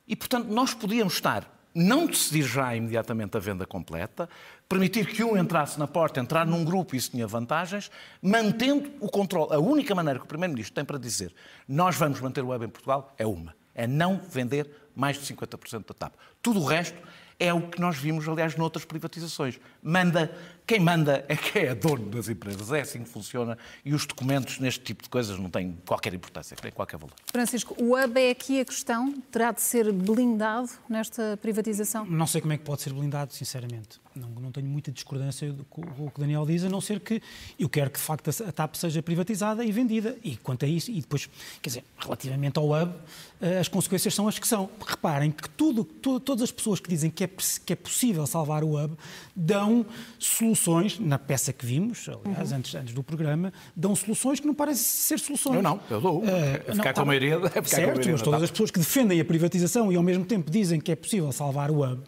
E, 0.06 0.14
portanto, 0.14 0.49
nós 0.49 0.74
podíamos 0.74 1.15
estar, 1.15 1.57
não 1.79 2.06
decidir 2.06 2.43
já 2.43 2.75
imediatamente 2.75 3.37
a 3.37 3.41
venda 3.41 3.65
completa, 3.65 4.29
permitir 4.69 5.06
que 5.06 5.23
um 5.23 5.37
entrasse 5.37 5.79
na 5.79 5.87
porta, 5.87 6.19
entrar 6.19 6.44
num 6.44 6.65
grupo, 6.65 6.97
isso 6.97 7.13
tinha 7.13 7.27
vantagens, 7.27 7.91
mantendo 8.20 8.91
o 9.01 9.08
controle. 9.08 9.55
A 9.55 9.58
única 9.61 9.94
maneira 9.94 10.19
que 10.19 10.25
o 10.25 10.29
Primeiro-Ministro 10.29 10.75
tem 10.75 10.85
para 10.85 10.99
dizer 10.99 11.32
nós 11.69 11.97
vamos 11.97 12.20
manter 12.20 12.43
o 12.43 12.49
web 12.49 12.65
em 12.65 12.69
Portugal 12.69 13.15
é 13.17 13.25
uma: 13.25 13.55
é 13.75 13.87
não 13.87 14.20
vender 14.29 14.69
mais 14.94 15.17
de 15.19 15.32
50% 15.32 15.87
da 15.87 15.94
TAP. 15.94 16.15
Tudo 16.43 16.61
o 16.61 16.65
resto 16.65 16.99
é 17.39 17.55
o 17.55 17.63
que 17.69 17.81
nós 17.81 17.97
vimos, 17.97 18.29
aliás, 18.29 18.57
noutras 18.57 18.85
privatizações. 18.85 19.61
Manda, 19.83 20.35
quem 20.67 20.81
manda 20.81 21.25
é 21.29 21.37
quem 21.37 21.63
é 21.63 21.75
dono 21.75 22.11
das 22.11 22.29
empresas. 22.29 22.73
É 22.73 22.81
assim 22.81 23.05
que 23.05 23.09
funciona 23.09 23.57
e 23.85 23.95
os 23.95 24.05
documentos 24.07 24.59
neste 24.59 24.81
tipo 24.81 25.03
de 25.03 25.09
coisas 25.09 25.39
não 25.39 25.49
têm 25.49 25.79
qualquer 25.87 26.13
importância, 26.13 26.57
têm 26.57 26.73
qualquer 26.73 26.97
valor. 26.97 27.15
Francisco, 27.31 27.77
o 27.79 27.97
hub 27.97 28.21
é 28.21 28.31
aqui 28.31 28.61
a 28.61 28.65
questão? 28.65 29.15
Terá 29.31 29.53
de 29.53 29.63
ser 29.63 29.93
blindado 29.93 30.71
nesta 30.89 31.39
privatização? 31.41 32.05
Não 32.05 32.27
sei 32.27 32.41
como 32.41 32.53
é 32.53 32.59
que 32.59 32.65
pode 32.65 32.83
ser 32.83 32.93
blindado, 32.93 33.33
sinceramente. 33.33 34.01
Não, 34.19 34.29
não 34.43 34.53
tenho 34.53 34.67
muita 34.67 34.91
discordância 34.91 35.55
com 35.70 35.82
o 35.82 36.10
que 36.10 36.19
o 36.19 36.20
Daniel 36.20 36.44
diz, 36.44 36.65
a 36.65 36.69
não 36.69 36.81
ser 36.81 37.01
que 37.01 37.22
eu 37.58 37.69
quero 37.69 37.91
que, 37.91 37.98
de 37.98 38.05
facto, 38.05 38.31
a 38.46 38.53
TAP 38.53 38.75
seja 38.75 39.03
privatizada 39.03 39.65
e 39.65 39.72
vendida. 39.72 40.17
E 40.22 40.37
quanto 40.37 40.65
a 40.65 40.69
isso, 40.69 40.91
e 40.91 41.01
depois, 41.01 41.29
quer 41.63 41.69
dizer, 41.69 41.84
relativamente 41.98 42.58
ao 42.58 42.70
hub, 42.70 42.93
eh, 43.41 43.58
as 43.58 43.69
consequências 43.69 44.15
são 44.15 44.27
as 44.29 44.39
que 44.39 44.46
são. 44.46 44.69
Reparem 44.87 45.31
que 45.31 45.48
tudo, 45.51 45.84
tudo, 45.84 46.20
todas 46.20 46.43
as 46.43 46.51
pessoas 46.51 46.81
que 46.81 46.89
dizem 46.89 47.10
que 47.10 47.25
é, 47.25 47.31
que 47.65 47.72
é 47.72 47.77
possível 47.77 48.27
salvar 48.27 48.65
o 48.65 48.82
hub 48.82 48.96
dão 49.34 49.87
soluções, 50.19 50.98
na 50.98 51.19
peça 51.19 51.53
que 51.53 51.65
vimos, 51.65 52.08
aliás, 52.08 52.51
uhum. 52.51 52.58
antes, 52.58 52.75
antes 52.75 52.94
do 52.94 53.03
programa, 53.03 53.53
dão 53.75 53.94
soluções 53.94 54.41
que 54.41 54.46
não 54.46 54.55
parecem 54.55 54.84
ser 54.84 55.19
soluções. 55.19 55.56
Eu 55.56 55.63
não, 55.63 55.81
eu 55.89 56.01
dou. 56.01 56.20
Uh, 56.20 56.29
é 56.29 56.58
ficar 56.58 56.75
não, 56.75 56.82
com 56.82 56.89
a 56.89 56.93
tá 56.93 57.05
maioria. 57.05 57.34
É 57.34 57.48
ficar 57.48 57.69
certo, 57.69 57.84
com 57.84 57.91
a 57.91 57.94
maioria 57.94 58.13
mas 58.13 58.22
todas 58.22 58.43
as 58.43 58.51
pessoas 58.51 58.70
que 58.70 58.79
defendem 58.79 59.20
a 59.20 59.25
privatização 59.25 59.93
e 59.93 59.96
ao 59.96 60.03
mesmo 60.03 60.25
tempo 60.25 60.51
dizem 60.51 60.81
que 60.81 60.91
é 60.91 60.96
possível 60.96 61.31
salvar 61.32 61.70
o 61.70 61.82
hub, 61.82 62.03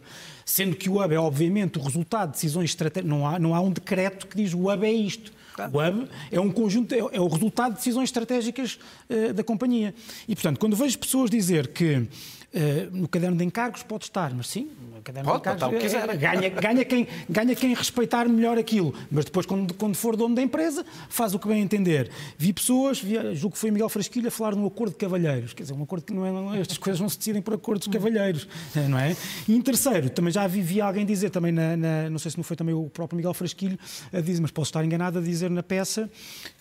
sendo 0.51 0.75
que 0.75 0.89
o 0.89 1.01
hub 1.01 1.15
é 1.15 1.17
obviamente 1.17 1.79
o 1.79 1.81
resultado 1.81 2.31
de 2.31 2.33
decisões 2.33 2.71
estratégicas, 2.71 3.09
não 3.09 3.25
há, 3.25 3.39
não 3.39 3.55
há 3.55 3.61
um 3.61 3.71
decreto 3.71 4.27
que 4.27 4.35
diz 4.35 4.53
o 4.53 4.69
hub 4.69 4.85
é 4.85 4.91
isto. 4.91 5.31
O 5.71 5.79
hub 5.79 6.09
é 6.29 6.39
um 6.41 6.51
conjunto, 6.51 6.93
é, 6.93 6.97
é 6.97 7.21
o 7.21 7.27
resultado 7.29 7.71
de 7.71 7.77
decisões 7.77 8.09
estratégicas 8.09 8.77
uh, 9.09 9.33
da 9.33 9.45
companhia. 9.45 9.95
E, 10.27 10.35
portanto, 10.35 10.59
quando 10.59 10.75
vejo 10.75 10.99
pessoas 10.99 11.29
dizer 11.29 11.69
que 11.69 12.05
Uh, 12.53 12.91
no 12.91 13.07
caderno 13.07 13.37
de 13.37 13.45
encargos 13.45 13.81
pode 13.81 14.03
estar, 14.03 14.33
mas 14.33 14.47
sim, 14.47 14.69
no 14.93 15.01
caderno 15.01 15.31
pode, 15.31 15.41
de 15.41 15.49
encargos 15.55 15.93
é, 15.93 16.17
ganha, 16.17 16.49
ganha, 16.49 16.83
quem, 16.83 17.07
ganha 17.29 17.55
quem 17.55 17.73
respeitar 17.73 18.27
melhor 18.27 18.57
aquilo. 18.57 18.93
Mas 19.09 19.23
depois, 19.23 19.45
quando, 19.45 19.73
quando 19.73 19.95
for 19.95 20.17
dono 20.17 20.35
da 20.35 20.41
empresa, 20.41 20.85
faz 21.07 21.33
o 21.33 21.39
que 21.39 21.47
bem 21.47 21.61
entender. 21.61 22.11
Vi 22.37 22.51
pessoas, 22.51 22.99
vi, 22.99 23.13
julgo 23.35 23.53
que 23.53 23.57
foi 23.57 23.71
Miguel 23.71 23.87
Frasquilha, 23.87 24.29
falar 24.29 24.53
num 24.53 24.65
acordo 24.65 24.91
de 24.91 24.97
cavalheiros. 24.97 25.53
Quer 25.53 25.63
dizer, 25.63 25.73
um 25.73 25.83
acordo 25.83 26.03
que 26.03 26.13
não 26.13 26.25
é. 26.25 26.31
Não, 26.31 26.53
estas 26.53 26.77
coisas 26.77 26.99
não 26.99 27.07
se 27.07 27.17
decidem 27.17 27.41
por 27.41 27.53
acordos 27.53 27.87
de 27.87 27.93
cavalheiros, 27.93 28.45
não 28.89 28.99
é? 28.99 29.15
E 29.47 29.55
em 29.55 29.61
terceiro, 29.61 30.09
também 30.09 30.33
já 30.33 30.45
vi, 30.45 30.61
vi 30.61 30.81
alguém 30.81 31.05
dizer, 31.05 31.29
também 31.29 31.53
na, 31.53 31.77
na, 31.77 32.09
não 32.09 32.19
sei 32.19 32.31
se 32.31 32.37
não 32.37 32.43
foi 32.43 32.57
também 32.57 32.75
o 32.75 32.89
próprio 32.89 33.15
Miguel 33.15 33.33
Frasquilho, 33.33 33.79
a 34.11 34.19
dizer, 34.19 34.41
mas 34.41 34.51
posso 34.51 34.71
estar 34.71 34.83
enganado 34.83 35.19
a 35.19 35.21
dizer 35.21 35.49
na 35.49 35.63
peça 35.63 36.09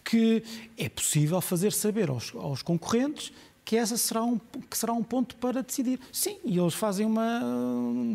que 0.05 0.43
é 0.79 0.89
possível 0.89 1.41
fazer 1.41 1.73
saber 1.73 2.11
aos, 2.11 2.33
aos 2.35 2.63
concorrentes 2.63 3.33
que 3.71 3.77
essa 3.77 3.97
será 3.97 4.25
um, 4.25 4.37
que 4.69 4.77
será 4.77 4.93
um 4.93 5.01
ponto 5.01 5.37
para 5.37 5.63
decidir. 5.63 6.01
Sim, 6.11 6.39
e 6.45 6.59
eles 6.59 6.75
fazem 6.75 7.07
uma. 7.07 7.41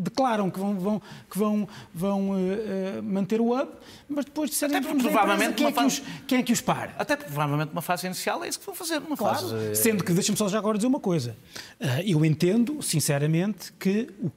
declaram 0.02 0.50
que 0.50 0.58
vão, 0.58 0.78
vão, 0.78 1.02
que 1.30 1.38
vão, 1.38 1.66
vão 1.94 2.30
uh, 2.32 3.02
manter 3.02 3.40
o 3.40 3.58
hub, 3.58 3.70
mas 4.06 4.26
depois 4.26 4.50
disserem 4.50 4.76
Até 4.76 4.86
provavelmente 4.86 5.54
quem, 5.54 5.68
é 5.68 5.72
que 5.72 5.82
os, 5.82 6.02
quem 6.26 6.38
é 6.40 6.42
que 6.42 6.52
os 6.52 6.60
para. 6.60 6.94
Até 6.98 7.16
provavelmente 7.16 7.72
uma 7.72 7.80
fase 7.80 8.04
inicial 8.04 8.44
é 8.44 8.50
isso 8.50 8.60
que 8.60 8.66
vão 8.66 8.74
fazer, 8.74 8.98
uma 8.98 9.16
claro, 9.16 9.48
fase. 9.48 9.76
Sendo 9.76 10.04
que, 10.04 10.12
deixa-me 10.12 10.36
só 10.36 10.46
já 10.46 10.58
agora 10.58 10.76
dizer 10.76 10.88
uma 10.88 11.00
coisa. 11.00 11.34
Uh, 11.80 12.02
eu 12.04 12.22
entendo, 12.22 12.82
sinceramente, 12.82 13.72
que 13.78 14.10
o 14.22 14.30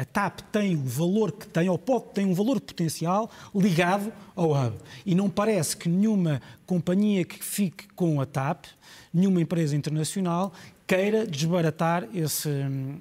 a, 0.00 0.04
TAP 0.04 0.40
tem 0.52 0.76
o 0.76 0.84
valor 0.84 1.32
que 1.32 1.46
tem, 1.46 1.68
ou 1.68 1.78
pode 1.78 2.06
ter 2.14 2.24
um 2.24 2.34
valor 2.34 2.60
potencial 2.60 3.30
ligado 3.54 4.12
ao 4.34 4.52
hub. 4.52 4.76
E 5.04 5.14
não 5.14 5.28
parece 5.28 5.76
que 5.76 5.88
nenhuma 5.88 6.40
companhia 6.66 7.24
que 7.24 7.42
fique 7.42 7.88
com 7.94 8.20
a 8.20 8.26
TAP 8.26 8.66
nenhuma 9.12 9.40
empresa 9.40 9.76
internacional 9.76 10.52
queira 10.86 11.26
desbaratar 11.26 12.08
esse, 12.14 12.50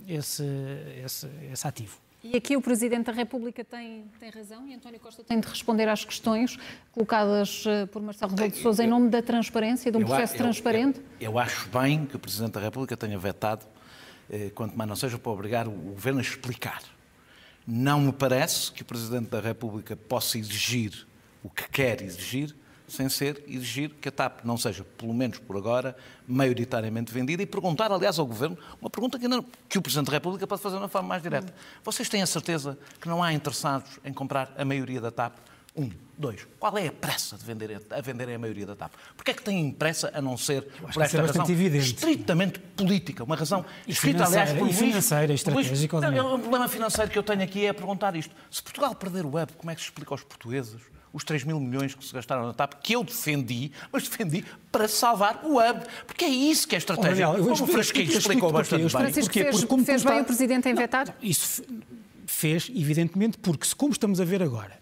esse, 0.08 0.44
esse, 1.04 1.28
esse 1.52 1.68
ativo. 1.68 1.98
E 2.22 2.36
aqui 2.36 2.58
o 2.58 2.62
Presidente 2.62 3.06
da 3.06 3.14
República 3.14 3.64
tem, 3.64 4.04
tem 4.20 4.30
razão 4.30 4.68
e 4.68 4.74
António 4.74 5.00
Costa 5.00 5.24
tem 5.24 5.40
de 5.40 5.48
responder 5.48 5.88
às 5.88 6.04
questões 6.04 6.58
colocadas 6.92 7.64
eh, 7.66 7.86
por 7.86 8.02
Marcelo 8.02 8.32
Rebelo 8.32 8.52
de 8.52 8.58
Sousa 8.58 8.84
em 8.84 8.88
nome 8.88 9.10
da 9.10 9.22
transparência, 9.22 9.90
de 9.90 9.98
um 9.98 10.02
eu, 10.02 10.08
processo 10.08 10.34
eu, 10.34 10.38
transparente? 10.38 11.00
Eu, 11.20 11.32
eu, 11.32 11.40
acho 11.40 11.70
bem 11.70 12.06
que 12.06 12.18
o 12.18 12.20
Presidente 12.20 12.52
da 12.52 12.60
República 12.60 12.98
tenha 12.98 13.18
vetado, 13.18 13.66
quanto 14.54 14.78
mais 14.78 14.88
não 14.88 14.96
seja 14.96 15.18
para 15.18 15.32
obrigar 15.32 15.68
o 15.68 15.72
Governo 15.72 16.20
a 16.20 16.22
explicar. 16.22 16.82
Não 17.66 18.00
me 18.00 18.12
parece 18.12 18.72
que 18.72 18.82
o 18.82 18.86
Presidente 18.86 19.30
da 19.30 19.40
República 19.40 19.96
possa 19.96 20.38
exigir 20.38 21.08
o 21.44 21.50
que 21.50 21.70
quer 21.70 22.02
exigir 22.02 22.56
sem 22.90 23.08
ser 23.08 23.44
exigir 23.48 23.92
que 24.02 24.10
a 24.10 24.12
TAP 24.12 24.44
não 24.44 24.58
seja, 24.58 24.84
pelo 24.84 25.14
menos 25.14 25.38
por 25.38 25.56
agora, 25.56 25.96
maioritariamente 26.28 27.14
vendida 27.14 27.44
e 27.44 27.46
perguntar, 27.46 27.92
aliás, 27.92 28.18
ao 28.18 28.26
Governo, 28.26 28.58
uma 28.82 28.90
pergunta 28.90 29.20
que, 29.20 29.26
ainda, 29.26 29.46
que 29.68 29.78
o 29.78 29.82
Presidente 29.82 30.08
da 30.08 30.14
República 30.14 30.48
pode 30.48 30.62
fazer 30.62 30.76
de 30.76 30.82
uma 30.82 30.90
forma 30.90 31.08
mais 31.08 31.22
direta. 31.22 31.54
Vocês 31.84 32.10
têm 32.10 32.22
a 32.22 32.26
certeza 32.26 32.78
que 33.00 33.08
não 33.08 33.22
há 33.24 33.32
interessados 33.32 34.00
em 34.04 34.12
comprar 34.12 34.54
a 34.58 34.66
maioria 34.66 35.00
da 35.00 35.12
TAP? 35.12 35.38
Um. 35.80 35.90
Dois. 36.18 36.46
Qual 36.60 36.78
é 36.78 36.88
a 36.88 36.92
pressa 36.92 37.38
de 37.38 37.46
vender 37.46 37.82
a, 37.90 38.02
venderem 38.02 38.36
a 38.36 38.40
maioria 38.40 38.66
da 38.66 38.76
TAP? 38.76 38.92
Porquê 39.16 39.32
é 39.32 39.34
que 39.34 39.42
têm 39.42 39.72
pressa 39.72 40.12
a 40.14 40.22
não 40.22 40.36
ser 40.36 40.64
por 40.64 41.02
esta 41.02 41.18
é 41.18 41.22
razão 41.22 41.50
evidente. 41.50 41.86
estritamente 41.86 42.60
política? 42.60 43.24
Uma 43.24 43.38
razão 43.38 43.66
escrita, 43.88 44.26
aliás, 44.26 44.52
por 44.52 44.68
e 44.68 44.74
financeira, 44.74 45.34
estratégica. 45.34 45.98
o 45.98 46.40
problema 46.40 46.68
financeiro 46.68 47.10
que 47.10 47.18
eu 47.18 47.24
tenho 47.24 47.42
aqui 47.42 47.66
é 47.66 47.72
perguntar 47.72 48.18
isto. 48.18 48.36
Se 48.52 48.62
Portugal 48.62 48.94
perder 48.96 49.26
o 49.26 49.36
web, 49.36 49.54
como 49.54 49.72
é 49.72 49.76
que 49.76 49.80
se 49.80 49.88
explica 49.88 50.14
aos 50.14 50.22
portugueses 50.22 50.82
os 51.14 51.24
3 51.24 51.44
mil 51.44 51.60
milhões 51.60 51.96
que 51.96 52.06
se 52.06 52.14
gastaram 52.14 52.46
na 52.46 52.54
TAP, 52.54 52.74
que 52.84 52.94
eu 52.94 53.04
defendi, 53.04 53.72
mas 53.92 54.04
defendi 54.04 54.44
para 54.72 54.88
salvar 54.88 55.42
o 55.44 55.58
hub. 55.58 55.82
Porque 56.06 56.26
é 56.26 56.30
isso 56.30 56.68
que 56.68 56.76
é 56.76 56.78
estratégia. 56.78 57.30
Oh, 57.30 57.32
Daniel, 57.32 57.56
como 57.56 57.64
o 57.64 57.68
Frasquinho 57.68 58.12
explicou 58.12 58.52
bastante 58.52 58.82
bem. 58.82 58.90
Francisco, 58.90 59.34
fez, 59.34 59.52
porque, 59.52 59.68
como 59.68 59.86
fez 59.86 60.04
bem 60.04 60.22
o 60.22 60.26
Presidente 60.26 60.70
em 60.70 60.76
vetar? 60.76 61.16
Isso 61.22 61.64
fez, 62.28 62.70
evidentemente, 62.70 63.38
porque, 63.38 63.68
como 63.76 63.92
estamos 63.92 64.22
a 64.22 64.26
ver 64.26 64.44
agora, 64.44 64.79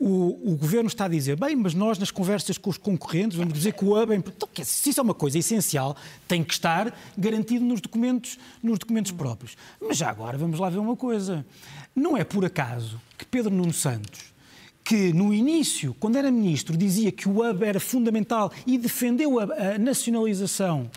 o, 0.00 0.52
o, 0.52 0.56
Governo 0.56 0.88
está 0.88 1.04
a 1.04 1.08
dizer, 1.08 1.36
bem, 1.36 1.54
mas 1.54 1.74
nós 1.74 1.98
nas 1.98 2.10
conversas 2.10 2.56
com 2.56 2.70
os 2.70 2.78
concorrentes 2.78 3.36
vamos 3.36 3.52
dizer 3.52 3.74
que 3.74 3.84
o 3.84 4.00
hub 4.00 4.14
é... 4.14 4.16
Então, 4.16 4.48
se 4.64 4.88
isso 4.88 4.98
é 4.98 5.02
uma 5.02 5.12
coisa 5.12 5.38
essencial, 5.38 5.94
tem 6.26 6.42
que 6.42 6.54
estar 6.54 6.98
garantido 7.18 7.62
nos 7.66 7.82
documentos, 7.82 8.38
nos 8.62 8.78
documentos 8.78 9.12
próprios. 9.12 9.58
Mas 9.78 9.98
já 9.98 10.08
agora 10.08 10.38
vamos 10.38 10.58
lá 10.58 10.70
ver 10.70 10.78
uma 10.78 10.96
coisa. 10.96 11.44
Não 11.94 12.16
é 12.16 12.24
por 12.24 12.46
acaso 12.46 12.98
que 13.18 13.26
Pedro 13.26 13.54
Nuno 13.54 13.74
Santos 13.74 14.30
que 14.82 15.12
no 15.12 15.32
início, 15.32 15.94
quando 16.00 16.16
era 16.16 16.32
ministro, 16.32 16.76
dizia 16.76 17.12
que 17.12 17.28
o 17.28 17.48
hub 17.48 17.64
era 17.64 17.78
fundamental 17.78 18.50
e 18.66 18.76
defendeu 18.76 19.38
a, 19.38 19.44
a 19.44 19.78
nacionalização 19.78 20.90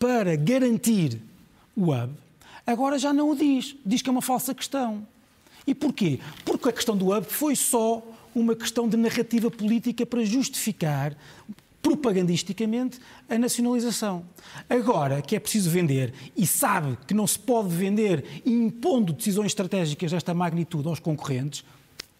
para 0.00 0.34
garantir 0.34 1.20
o 1.76 1.92
hub, 1.92 2.12
agora 2.66 2.98
já 2.98 3.12
não 3.12 3.30
o 3.30 3.36
diz. 3.36 3.76
Diz 3.86 4.02
que 4.02 4.08
é 4.08 4.12
uma 4.12 4.22
falsa 4.22 4.52
questão. 4.52 5.06
E 5.64 5.72
porquê? 5.72 6.18
Porque 6.44 6.70
a 6.70 6.72
questão 6.72 6.96
do 6.96 7.14
hub 7.14 7.24
foi 7.26 7.54
só 7.54 8.02
uma 8.34 8.54
questão 8.54 8.88
de 8.88 8.96
narrativa 8.96 9.50
política 9.50 10.04
para 10.06 10.24
justificar 10.24 11.16
propagandisticamente 11.82 13.00
a 13.28 13.36
nacionalização. 13.36 14.24
Agora 14.70 15.20
que 15.20 15.34
é 15.34 15.40
preciso 15.40 15.68
vender 15.68 16.14
e 16.36 16.46
sabe 16.46 16.96
que 17.06 17.12
não 17.12 17.26
se 17.26 17.38
pode 17.38 17.68
vender 17.74 18.24
impondo 18.46 19.12
decisões 19.12 19.48
estratégicas 19.48 20.12
desta 20.12 20.32
magnitude 20.32 20.88
aos 20.88 21.00
concorrentes, 21.00 21.64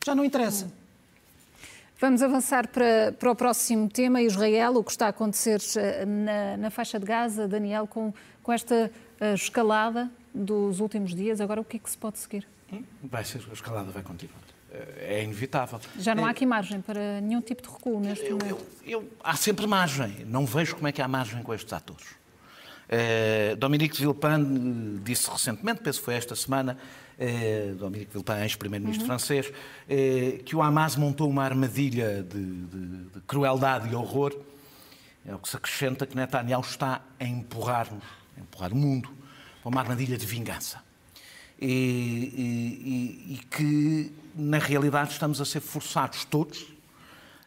já 0.04 0.14
não 0.14 0.24
interessa. 0.24 0.70
Vamos 2.00 2.20
avançar 2.20 2.66
para, 2.66 3.12
para 3.16 3.30
o 3.30 3.36
próximo 3.36 3.88
tema, 3.88 4.20
Israel, 4.20 4.74
o 4.74 4.82
que 4.82 4.90
está 4.90 5.06
a 5.06 5.10
acontecer 5.10 5.60
eh, 5.76 6.04
na, 6.04 6.56
na 6.56 6.68
faixa 6.68 6.98
de 6.98 7.06
Gaza, 7.06 7.46
Daniel, 7.46 7.86
com, 7.86 8.12
com 8.42 8.52
esta 8.52 8.90
uh, 9.20 9.34
escalada 9.34 10.10
dos 10.34 10.80
últimos 10.80 11.14
dias. 11.14 11.40
Agora, 11.40 11.60
o 11.60 11.64
que 11.64 11.76
é 11.76 11.78
que 11.78 11.88
se 11.88 11.96
pode 11.96 12.18
seguir? 12.18 12.44
Hum, 12.72 12.82
vai 13.04 13.24
ser, 13.24 13.40
a 13.48 13.52
escalada 13.52 13.92
vai 13.92 14.02
continuar. 14.02 14.51
É 14.98 15.22
inevitável. 15.22 15.80
Já 15.98 16.14
não 16.14 16.24
há 16.24 16.30
aqui 16.30 16.46
margem 16.46 16.80
para 16.80 17.20
nenhum 17.20 17.40
tipo 17.40 17.62
de 17.62 17.68
recuo 17.68 18.00
neste 18.00 18.24
eu, 18.24 18.38
momento? 18.38 18.66
Eu, 18.84 19.02
eu, 19.02 19.12
há 19.22 19.36
sempre 19.36 19.66
margem. 19.66 20.24
Não 20.26 20.46
vejo 20.46 20.74
como 20.76 20.88
é 20.88 20.92
que 20.92 21.02
há 21.02 21.08
margem 21.08 21.42
com 21.42 21.52
estes 21.52 21.72
atores. 21.72 22.06
Uh, 22.92 23.56
Dominique 23.56 23.94
de 23.94 24.00
Villepin 24.00 25.00
disse 25.02 25.30
recentemente, 25.30 25.82
penso 25.82 25.98
que 25.98 26.04
foi 26.04 26.14
esta 26.14 26.34
semana, 26.36 26.76
eh, 27.18 27.74
Dominique 27.78 28.12
Villepin, 28.12 28.42
ex-primeiro-ministro 28.42 29.04
uhum. 29.04 29.18
francês, 29.18 29.52
eh, 29.88 30.40
que 30.44 30.56
o 30.56 30.62
Hamas 30.62 30.96
montou 30.96 31.28
uma 31.30 31.44
armadilha 31.44 32.22
de, 32.22 32.44
de, 32.44 32.86
de, 33.10 33.20
crueldade 33.26 33.88
e 33.90 33.94
horror. 33.94 34.36
É 35.24 35.34
o 35.34 35.38
que 35.38 35.48
se 35.48 35.56
acrescenta 35.56 36.04
que 36.06 36.16
Netanyahu 36.16 36.62
está 36.62 37.00
a 37.20 37.24
empurrar-nos, 37.24 38.02
a 38.36 38.40
empurrar 38.40 38.72
o 38.72 38.76
mundo, 38.76 39.08
para 39.62 39.68
uma 39.68 39.80
armadilha 39.80 40.18
de 40.18 40.26
vingança. 40.26 40.82
E, 41.60 41.68
e, 42.36 43.34
e, 43.34 43.40
que, 43.48 44.12
na 44.34 44.58
realidade, 44.58 45.12
estamos 45.12 45.40
a 45.40 45.44
ser 45.44 45.60
forçados 45.60 46.24
todos 46.24 46.72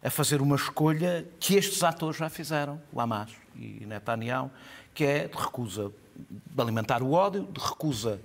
a 0.06 0.10
fazer 0.12 0.39
uma 0.39 0.56
escolha 0.56 1.27
que 1.39 1.56
estes 1.56 1.82
atores 1.82 2.18
já 2.18 2.30
fizeram, 2.30 2.80
o 2.94 3.01
Hamas 3.01 3.32
e 3.56 3.86
Netanyahu, 3.88 4.51
que 4.94 5.04
é 5.04 5.27
de 5.27 5.36
recusa 5.36 5.92
de 6.15 6.62
alimentar 6.62 7.01
o 7.01 7.12
ódio, 7.12 7.48
de 7.51 7.60
recusa 7.60 8.22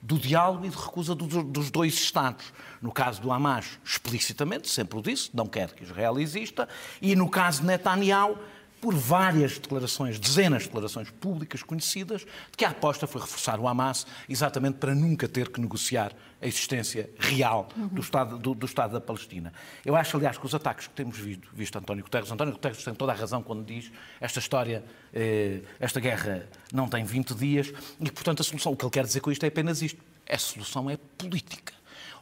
do 0.00 0.16
diálogo 0.16 0.64
e 0.64 0.68
de 0.68 0.76
recusa 0.76 1.12
do, 1.12 1.42
dos 1.42 1.70
dois 1.72 1.94
Estados. 1.94 2.52
No 2.80 2.92
caso 2.92 3.20
do 3.20 3.32
Hamas, 3.32 3.80
explicitamente, 3.84 4.68
sempre 4.68 4.98
o 4.98 5.02
disse, 5.02 5.30
não 5.34 5.46
quer 5.46 5.72
que 5.72 5.82
Israel 5.82 6.20
exista, 6.20 6.68
e 7.02 7.16
no 7.16 7.28
caso 7.28 7.62
de 7.62 7.66
Netanyahu, 7.66 8.38
por 8.84 8.94
várias 8.94 9.58
declarações, 9.58 10.18
dezenas 10.18 10.64
de 10.64 10.68
declarações 10.68 11.08
públicas 11.08 11.62
conhecidas, 11.62 12.20
de 12.20 12.54
que 12.54 12.66
a 12.66 12.68
aposta 12.68 13.06
foi 13.06 13.18
reforçar 13.18 13.58
o 13.58 13.66
Hamas 13.66 14.06
exatamente 14.28 14.74
para 14.74 14.94
nunca 14.94 15.26
ter 15.26 15.48
que 15.48 15.58
negociar 15.58 16.12
a 16.38 16.46
existência 16.46 17.08
real 17.18 17.66
do 17.74 18.02
Estado, 18.02 18.36
do, 18.36 18.54
do 18.54 18.66
Estado 18.66 18.92
da 18.92 19.00
Palestina. 19.00 19.54
Eu 19.86 19.96
acho, 19.96 20.18
aliás, 20.18 20.36
que 20.36 20.44
os 20.44 20.54
ataques 20.54 20.86
que 20.86 20.92
temos 20.92 21.16
visto, 21.16 21.48
visto 21.54 21.78
António 21.78 22.04
Guterres, 22.04 22.30
António 22.30 22.52
Guterres 22.52 22.84
tem 22.84 22.94
toda 22.94 23.12
a 23.12 23.14
razão 23.14 23.42
quando 23.42 23.64
diz 23.64 23.90
esta 24.20 24.38
história, 24.38 24.84
eh, 25.14 25.60
esta 25.80 25.98
guerra 25.98 26.46
não 26.70 26.86
tem 26.86 27.04
20 27.04 27.34
dias 27.34 27.72
e, 27.98 28.10
portanto, 28.10 28.40
a 28.40 28.44
solução, 28.44 28.72
o 28.72 28.76
que 28.76 28.84
ele 28.84 28.92
quer 28.92 29.04
dizer 29.06 29.20
com 29.20 29.32
isto 29.32 29.44
é 29.44 29.48
apenas 29.48 29.80
isto. 29.80 29.98
A 30.28 30.36
solução 30.36 30.90
é 30.90 30.98
política. 31.16 31.72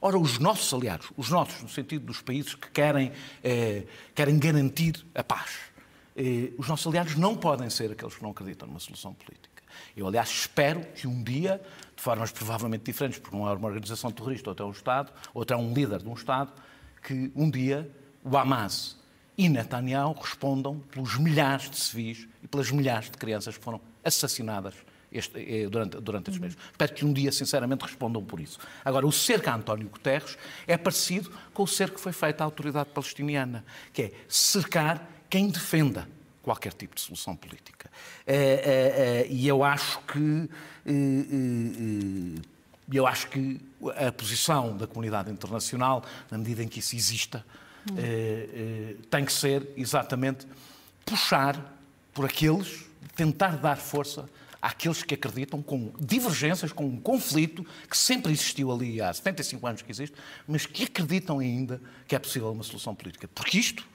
Ora, 0.00 0.16
os 0.16 0.38
nossos 0.38 0.73
aliados, 0.73 1.11
os 1.16 1.28
nossos, 1.28 1.61
no 1.61 1.69
sentido 1.69 2.07
dos 2.07 2.23
países 2.23 2.54
que 2.54 2.71
querem, 2.71 3.11
eh, 3.42 3.83
querem 4.14 4.38
garantir 4.38 5.04
a 5.12 5.25
paz, 5.25 5.72
os 6.59 6.69
nossos 6.69 6.87
aliados 6.87 7.16
não 7.16 7.35
podem 7.37 7.71
ser 7.71 7.92
aqueles 7.92 8.14
que 8.14 8.23
não 8.23 8.31
acreditam 8.31 8.69
numa 8.69 8.81
solução 8.81 9.14
política. 9.14 9.62
Eu, 9.97 10.07
aliás, 10.07 10.28
espero 10.28 10.81
que 10.95 11.07
um 11.07 11.23
dia, 11.23 11.61
de 11.97 12.02
formas 12.02 12.31
provavelmente 12.31 12.85
diferentes, 12.85 13.19
porque 13.19 13.37
não 13.37 13.49
é 13.49 13.52
uma 13.52 13.69
organização 13.69 14.11
terrorista, 14.11 14.50
outro 14.50 14.64
é 14.64 14.69
um 14.69 14.73
Estado, 14.73 15.12
outro 15.33 15.57
é 15.57 15.59
um 15.59 15.73
líder 15.73 16.02
de 16.02 16.09
um 16.09 16.14
Estado, 16.14 16.52
que 17.02 17.33
um 17.35 17.50
dia 17.50 17.90
o 18.25 18.37
Hamas 18.37 18.97
e 19.37 19.49
Netanyahu 19.49 20.14
respondam 20.21 20.78
pelos 20.90 21.16
milhares 21.19 21.71
de 21.71 21.76
civis 21.76 22.28
e 22.42 22.49
pelas 22.49 22.71
milhares 22.71 23.11
de 23.11 23.16
crianças 23.16 23.57
que 23.57 23.64
foram 23.64 23.81
assassinadas 24.04 24.75
este, 25.11 25.38
eh, 25.38 25.69
durante, 25.69 26.00
durante 26.00 26.31
estes 26.31 26.40
meses. 26.40 26.57
Espero 26.71 26.95
que 26.95 27.04
um 27.04 27.12
dia, 27.12 27.33
sinceramente, 27.33 27.83
respondam 27.83 28.25
por 28.25 28.40
isso. 28.40 28.59
Agora, 28.85 29.07
o 29.07 29.12
cerco 29.12 29.50
a 29.50 29.54
António 29.54 29.88
Guterres 29.88 30.38
é 30.66 30.76
parecido 30.76 31.31
com 31.52 31.64
o 31.64 31.66
cerco 31.66 31.97
que 31.97 32.00
foi 32.00 32.12
feito 32.12 32.40
à 32.40 32.45
autoridade 32.45 32.90
palestiniana, 32.90 33.64
que 33.92 34.02
é 34.02 34.12
cercar 34.28 35.07
quem 35.33 35.49
defenda 35.49 36.07
qualquer 36.43 36.75
tipo 36.75 36.95
de 36.95 37.01
solução 37.01 37.35
política. 37.35 37.91
Eh, 38.27 39.27
e 39.31 39.49
eu 39.49 39.65
acho 39.65 39.99
que 40.01 40.51
eu 42.93 43.07
acho 43.07 43.29
que 43.29 43.59
a 43.97 44.12
posição 44.12 44.77
da 44.77 44.87
comunidade 44.87 45.31
internacional, 45.31 46.05
na 46.31 46.37
medida 46.37 46.62
em 46.62 46.69
que 46.69 46.81
isso 46.81 46.95
exista, 46.95 47.43
tem 49.11 49.25
que 49.25 49.33
ser 49.33 49.67
exatamente 49.75 50.47
puxar 51.07 51.81
por 52.12 52.27
aqueles, 52.27 52.85
tentar 53.17 53.57
dar 53.57 53.79
força 53.79 54.29
àqueles 54.61 55.03
que 55.03 55.15
acreditam 55.15 55.62
com 55.62 55.95
divergências, 55.99 56.73
com 56.73 56.85
um 56.85 57.01
conflito 57.01 57.65
que 57.89 57.97
sempre 57.97 58.33
existiu 58.33 58.71
ali 58.71 59.01
há 59.01 59.11
75 59.15 59.67
anos 59.67 59.81
que 59.81 59.91
existe, 59.91 60.15
mas 60.47 60.67
que 60.67 60.85
acreditam 60.85 61.39
ainda 61.39 61.81
que 62.07 62.15
é 62.15 62.19
possível 62.19 62.53
uma 62.53 62.62
solução 62.62 62.95
política. 62.95 63.27
Porque 63.35 63.59
isto 63.59 63.92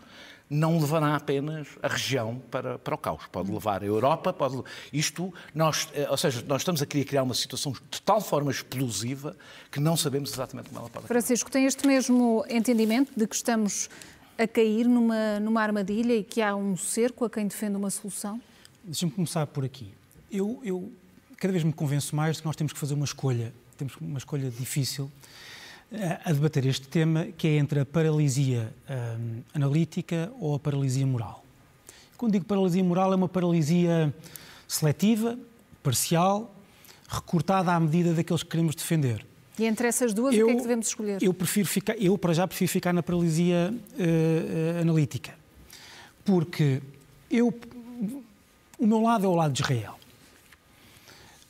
não 0.49 0.79
levará 0.79 1.15
apenas 1.15 1.67
a 1.81 1.87
região 1.87 2.41
para, 2.49 2.79
para 2.79 2.95
o 2.95 2.97
caos. 2.97 3.23
Pode 3.31 3.51
levar 3.51 3.83
a 3.83 3.85
Europa, 3.85 4.31
pode. 4.31 4.61
Isto, 4.93 5.33
nós, 5.53 5.89
eh, 5.93 6.07
ou 6.09 6.17
seja, 6.17 6.43
nós 6.47 6.61
estamos 6.61 6.81
a 6.81 6.85
querer 6.85 7.05
criar 7.05 7.23
uma 7.23 7.33
situação 7.33 7.73
de 7.73 8.01
tal 8.01 8.21
forma 8.21 8.49
explosiva 8.49 9.35
que 9.71 9.79
não 9.79 9.97
sabemos 9.97 10.31
exatamente 10.31 10.69
como 10.69 10.79
ela 10.79 10.89
pode 10.89 11.07
Francisco, 11.07 11.51
tem 11.51 11.65
este 11.65 11.85
mesmo 11.85 12.45
entendimento 12.49 13.11
de 13.15 13.27
que 13.27 13.35
estamos 13.35 13.89
a 14.37 14.47
cair 14.47 14.87
numa, 14.87 15.39
numa 15.39 15.61
armadilha 15.61 16.13
e 16.13 16.23
que 16.23 16.41
há 16.41 16.55
um 16.55 16.77
cerco 16.77 17.25
a 17.25 17.29
quem 17.29 17.47
defende 17.47 17.75
uma 17.75 17.89
solução? 17.89 18.39
Deixa-me 18.83 19.11
começar 19.11 19.45
por 19.47 19.65
aqui. 19.65 19.91
Eu, 20.31 20.61
eu 20.63 20.91
cada 21.37 21.51
vez 21.51 21.63
me 21.63 21.73
convenço 21.73 22.15
mais 22.15 22.37
de 22.37 22.41
que 22.41 22.47
nós 22.47 22.55
temos 22.55 22.71
que 22.71 22.79
fazer 22.79 22.93
uma 22.93 23.05
escolha, 23.05 23.53
temos 23.77 23.95
uma 23.99 24.17
escolha 24.17 24.49
difícil 24.49 25.11
a 26.25 26.31
debater 26.33 26.65
este 26.65 26.87
tema, 26.87 27.27
que 27.37 27.47
é 27.47 27.57
entre 27.57 27.79
a 27.79 27.85
paralisia 27.85 28.73
um, 28.89 29.41
analítica 29.53 30.31
ou 30.39 30.55
a 30.55 30.59
paralisia 30.59 31.05
moral. 31.05 31.43
Quando 32.17 32.33
digo 32.33 32.45
paralisia 32.45 32.83
moral, 32.83 33.13
é 33.13 33.15
uma 33.15 33.29
paralisia 33.29 34.13
seletiva, 34.67 35.37
parcial, 35.81 36.53
recortada 37.07 37.71
à 37.71 37.79
medida 37.79 38.13
daqueles 38.13 38.43
que 38.43 38.49
queremos 38.49 38.75
defender. 38.75 39.25
E 39.57 39.65
entre 39.65 39.87
essas 39.87 40.13
duas, 40.13 40.35
eu, 40.35 40.45
o 40.45 40.49
que 40.49 40.53
é 40.53 40.55
que 40.57 40.61
devemos 40.61 40.87
escolher? 40.87 41.23
Eu, 41.23 41.33
prefiro 41.33 41.67
ficar, 41.67 41.97
eu, 41.97 42.17
para 42.17 42.33
já, 42.33 42.45
prefiro 42.47 42.69
ficar 42.69 42.93
na 42.93 43.01
paralisia 43.01 43.73
uh, 43.73 44.81
analítica. 44.81 45.33
Porque 46.23 46.81
eu, 47.31 47.53
o 48.77 48.85
meu 48.85 49.01
lado 49.01 49.25
é 49.25 49.27
o 49.27 49.33
lado 49.33 49.53
de 49.53 49.61
Israel. 49.61 49.97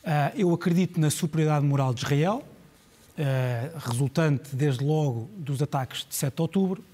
Uh, 0.04 0.32
eu 0.36 0.54
acredito 0.54 0.98
na 0.98 1.10
superioridade 1.10 1.66
moral 1.66 1.92
de 1.92 2.00
Israel, 2.04 2.42
resultante, 3.78 4.54
desde 4.54 4.84
logo, 4.84 5.28
dos 5.36 5.60
ataques 5.62 6.06
de 6.08 6.14
7 6.14 6.34
de 6.34 6.42
outubro. 6.42 6.84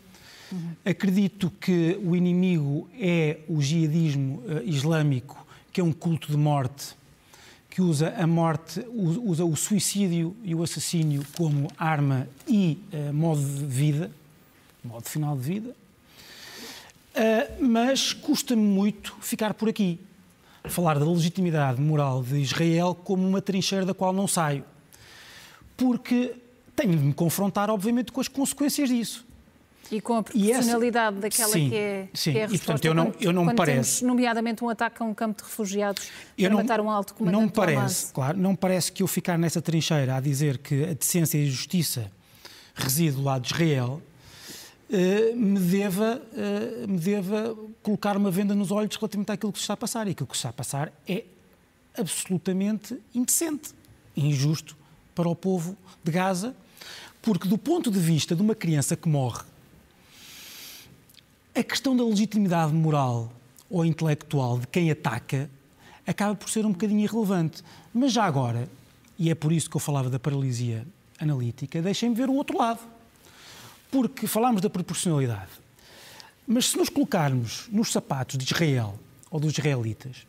Uhum. 0.50 0.70
Acredito 0.84 1.50
que 1.60 1.98
o 2.04 2.14
inimigo 2.14 2.88
é 2.98 3.38
o 3.48 3.60
jihadismo 3.60 4.42
islâmico, 4.64 5.46
que 5.72 5.80
é 5.80 5.84
um 5.84 5.92
culto 5.92 6.30
de 6.30 6.36
morte 6.36 6.94
que 7.70 7.82
usa 7.82 8.14
a 8.16 8.24
morte, 8.24 8.86
usa 8.92 9.44
o 9.44 9.56
suicídio 9.56 10.36
e 10.44 10.54
o 10.54 10.62
assassínio 10.62 11.24
como 11.36 11.68
arma 11.76 12.28
e 12.46 12.78
uh, 12.92 13.12
modo 13.12 13.42
de 13.42 13.64
vida, 13.64 14.12
modo 14.84 15.08
final 15.08 15.36
de 15.36 15.42
vida. 15.42 15.74
Mas 17.60 18.12
custa-me 18.12 18.62
muito 18.62 19.16
ficar 19.20 19.54
por 19.54 19.68
aqui. 19.68 19.98
Falar 20.64 20.98
da 20.98 21.04
legitimidade 21.04 21.80
moral 21.80 22.22
de 22.22 22.38
Israel 22.38 22.94
como 22.94 23.26
uma 23.26 23.40
trincheira 23.42 23.84
da 23.84 23.94
qual 23.94 24.12
não 24.12 24.26
saio. 24.26 24.64
Porque 25.76 26.34
tenho 26.74 26.96
de 26.96 27.04
me 27.04 27.14
confrontar, 27.14 27.70
obviamente, 27.70 28.12
com 28.12 28.20
as 28.20 28.28
consequências 28.28 28.88
disso. 28.88 29.24
E 29.90 30.00
com 30.00 30.16
a 30.16 30.22
proporcionalidade 30.22 31.16
essa... 31.18 31.20
daquela 31.20 31.52
sim, 31.52 31.68
que 31.68 31.76
é, 31.76 32.08
sim. 32.14 32.32
Que 32.32 32.38
é 32.38 32.44
a 32.44 32.48
resposta. 32.48 32.54
E, 32.54 32.66
portanto, 32.66 32.84
eu 32.84 32.94
não, 32.94 33.14
eu 33.20 33.32
não 33.32 33.44
me 33.44 33.54
parece... 33.54 34.00
Temos, 34.00 34.02
nomeadamente, 34.02 34.64
um 34.64 34.68
ataque 34.68 35.02
a 35.02 35.04
um 35.04 35.14
campo 35.14 35.42
de 35.42 35.48
refugiados 35.48 36.08
eu 36.38 36.44
para 36.44 36.50
não, 36.50 36.56
matar 36.56 36.80
um 36.80 36.90
alto 36.90 37.14
comandante 37.14 37.40
Não 37.40 37.46
me 37.46 37.52
parece, 37.52 38.12
claro, 38.12 38.38
não 38.38 38.50
me 38.52 38.56
parece 38.56 38.90
que 38.90 39.02
eu 39.02 39.06
ficar 39.06 39.38
nessa 39.38 39.60
trincheira 39.60 40.16
a 40.16 40.20
dizer 40.20 40.58
que 40.58 40.84
a 40.84 40.94
decência 40.94 41.38
e 41.38 41.46
a 41.46 41.50
justiça 41.50 42.10
reside 42.74 43.16
do 43.16 43.22
lado 43.22 43.42
de 43.42 43.52
Israel 43.52 44.02
uh, 44.88 45.36
me, 45.36 45.60
deva, 45.60 46.22
uh, 46.32 46.88
me 46.88 46.98
deva 46.98 47.56
colocar 47.82 48.16
uma 48.16 48.30
venda 48.30 48.54
nos 48.54 48.70
olhos 48.70 48.96
relativamente 48.96 49.32
àquilo 49.32 49.52
que 49.52 49.58
se 49.58 49.64
está 49.64 49.74
a 49.74 49.76
passar. 49.76 50.08
E 50.08 50.12
aquilo 50.12 50.26
que 50.26 50.34
se 50.34 50.40
está 50.40 50.48
a 50.48 50.52
passar 50.52 50.92
é 51.06 51.24
absolutamente 51.96 52.98
indecente, 53.14 53.70
injusto 54.16 54.76
para 55.14 55.28
o 55.28 55.36
povo 55.36 55.76
de 56.02 56.10
Gaza, 56.10 56.54
porque 57.22 57.48
do 57.48 57.56
ponto 57.56 57.90
de 57.90 57.98
vista 57.98 58.34
de 58.34 58.42
uma 58.42 58.54
criança 58.54 58.96
que 58.96 59.08
morre 59.08 59.42
a 61.54 61.62
questão 61.62 61.96
da 61.96 62.04
legitimidade 62.04 62.72
moral 62.72 63.32
ou 63.70 63.84
intelectual 63.84 64.58
de 64.58 64.66
quem 64.66 64.90
ataca 64.90 65.48
acaba 66.06 66.34
por 66.34 66.50
ser 66.50 66.66
um 66.66 66.72
bocadinho 66.72 67.00
irrelevante. 67.00 67.62
Mas 67.92 68.12
já 68.12 68.24
agora, 68.24 68.68
e 69.18 69.30
é 69.30 69.34
por 69.34 69.52
isso 69.52 69.70
que 69.70 69.76
eu 69.76 69.80
falava 69.80 70.10
da 70.10 70.18
paralisia 70.18 70.84
analítica, 71.18 71.80
deixem-me 71.80 72.14
ver 72.14 72.28
o 72.28 72.34
outro 72.34 72.58
lado. 72.58 72.80
Porque 73.90 74.26
falámos 74.26 74.60
da 74.60 74.68
proporcionalidade. 74.68 75.50
Mas 76.46 76.70
se 76.70 76.76
nos 76.76 76.88
colocarmos 76.88 77.68
nos 77.70 77.92
sapatos 77.92 78.36
de 78.36 78.44
Israel 78.44 78.98
ou 79.30 79.38
dos 79.38 79.56
israelitas, 79.56 80.26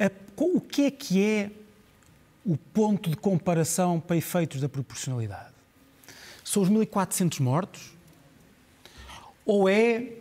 a, 0.00 0.10
o 0.36 0.60
que 0.60 0.86
é 0.86 0.90
que 0.90 1.22
é 1.22 1.50
o 2.44 2.56
ponto 2.56 3.08
de 3.08 3.16
comparação 3.16 3.98
para 3.98 4.16
efeitos 4.16 4.60
da 4.60 4.68
proporcionalidade? 4.68 5.54
São 6.44 6.62
os 6.62 6.68
1.400 6.68 7.40
mortos? 7.40 7.92
Ou 9.46 9.68
é 9.68 10.12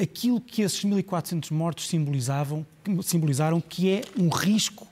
aquilo 0.00 0.40
que 0.40 0.62
esses 0.62 0.84
1.400 0.84 1.50
mortos 1.50 1.88
simbolizavam, 1.88 2.66
simbolizaram, 3.02 3.60
que 3.60 3.90
é 3.90 4.02
um 4.18 4.28
risco 4.28 4.86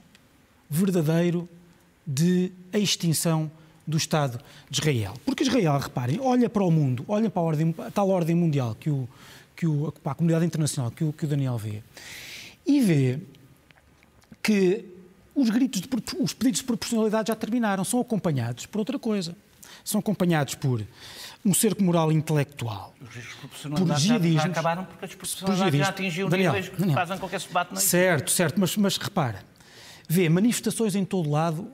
verdadeiro 0.68 1.48
de 2.06 2.52
extinção 2.72 3.50
do 3.86 3.96
Estado 3.96 4.40
de 4.68 4.80
Israel. 4.80 5.14
Porque 5.24 5.44
Israel, 5.44 5.78
reparem, 5.78 6.18
olha 6.20 6.48
para 6.48 6.64
o 6.64 6.70
mundo, 6.70 7.04
olha 7.06 7.28
para 7.30 7.42
a, 7.42 7.44
ordem, 7.44 7.74
a 7.78 7.90
tal 7.90 8.08
ordem 8.08 8.34
mundial, 8.34 8.74
que 8.74 8.90
o, 8.90 9.08
que 9.54 9.66
o, 9.66 9.92
a 10.04 10.14
comunidade 10.14 10.44
internacional 10.44 10.90
que 10.90 11.04
o, 11.04 11.12
que 11.12 11.24
o 11.24 11.28
Daniel 11.28 11.58
vê, 11.58 11.82
e 12.66 12.80
vê 12.80 13.20
que 14.42 14.93
os, 15.34 15.50
gritos 15.50 15.80
de, 15.80 15.88
os 16.20 16.32
pedidos 16.32 16.60
de 16.60 16.66
proporcionalidade 16.66 17.28
já 17.28 17.34
terminaram, 17.34 17.84
são 17.84 18.00
acompanhados 18.00 18.66
por 18.66 18.78
outra 18.78 18.98
coisa. 18.98 19.36
São 19.82 19.98
acompanhados 19.98 20.54
por 20.54 20.82
um 21.44 21.52
cerco 21.52 21.82
moral 21.82 22.10
intelectual. 22.10 22.94
Os 23.00 23.14
riscos 23.14 24.02
já, 24.02 24.18
já 24.18 24.44
acabaram 24.44 24.84
porque 24.84 25.04
a 25.04 25.08
desproporcionalidade 25.08 25.78
já 25.78 25.88
atingiu 25.88 26.28
Daniel, 26.28 26.52
níveis 26.52 26.68
que 26.70 26.80
Daniel, 26.80 26.94
fazem 26.94 27.18
com 27.18 27.28
que 27.28 27.36
esse 27.36 27.48
debate 27.48 27.74
não 27.74 27.80
Certo, 27.80 28.30
certo, 28.30 28.58
mas, 28.58 28.76
mas 28.76 28.96
repara, 28.96 29.44
vê 30.08 30.28
manifestações 30.28 30.94
em 30.94 31.04
todo 31.04 31.30
lado 31.30 31.70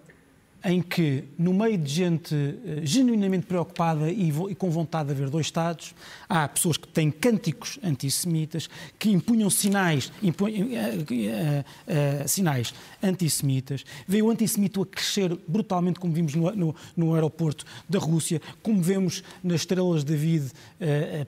em 0.62 0.82
que, 0.82 1.24
no 1.38 1.54
meio 1.54 1.78
de 1.78 1.90
gente 1.90 2.34
uh, 2.34 2.84
genuinamente 2.84 3.46
preocupada 3.46 4.10
e, 4.10 4.32
com 4.54 4.70
vontade 4.70 5.06
de 5.06 5.14
haver 5.14 5.30
dois 5.30 5.50
Estados, 5.50 5.94
há 6.28 6.46
pessoas 6.46 6.76
que 6.76 6.86
têm 6.86 7.10
cânticos 7.10 7.78
antissemitas, 7.82 8.68
que 8.98 9.10
impunham 9.10 9.50
sinais, 9.50 10.12
impunham, 10.22 10.68
uh, 10.68 10.70
uh, 10.70 12.28
sinais 12.28 12.74
antissemitas. 13.02 13.84
Veio 14.06 14.26
o 14.26 14.30
antissemito 14.30 14.82
a 14.82 14.86
crescer 14.86 15.36
brutalmente, 15.48 15.98
como 15.98 16.12
vimos 16.12 16.34
no, 16.34 16.50
no, 16.52 16.74
no, 16.96 17.14
aeroporto 17.14 17.64
da 17.88 17.98
Rússia, 17.98 18.40
como 18.62 18.82
vemos 18.82 19.24
nas 19.42 19.62
estrelas 19.62 20.04
de 20.04 20.12
David 20.12 20.50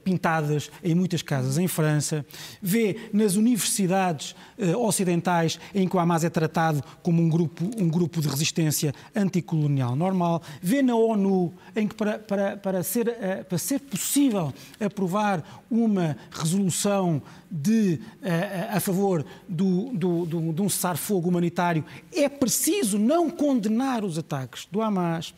pintadas 0.04 0.70
em 0.82 0.94
muitas 0.94 1.22
casas 1.22 1.58
em 1.58 1.66
França. 1.66 2.24
Vê 2.60 3.08
nas 3.12 3.36
universidades 3.36 4.34
ocidentais 4.78 5.58
em 5.74 5.88
que 5.88 5.96
o 5.96 5.98
Hamas 5.98 6.24
é 6.24 6.30
tratado 6.30 6.82
como 7.02 7.22
um 7.22 7.28
grupo, 7.28 7.70
um 7.78 7.88
grupo 7.88 8.20
de 8.20 8.28
resistência 8.28 8.94
anticolonial 9.22 9.96
normal, 9.96 10.42
vê 10.60 10.82
na 10.82 10.94
ONU 10.94 11.52
em 11.74 11.88
que 11.88 11.94
para, 11.94 12.18
para, 12.18 12.56
para, 12.56 12.82
ser, 12.82 13.08
eh, 13.08 13.42
para 13.42 13.58
ser 13.58 13.80
possível 13.80 14.52
aprovar 14.80 15.62
uma 15.70 16.16
resolução 16.30 17.22
de, 17.50 18.00
a, 18.22 18.28
eh, 18.28 18.68
a 18.72 18.80
favor 18.80 19.24
do, 19.48 19.90
do, 19.92 20.26
do, 20.26 20.52
de 20.52 20.62
um 20.62 20.68
cessar-fogo 20.68 21.28
humanitário, 21.28 21.84
é 22.12 22.28
preciso 22.28 22.98
não 22.98 23.30
condenar 23.30 24.04
os 24.04 24.18
ataques 24.18 24.66
do 24.70 24.82
Hamas, 24.82 25.34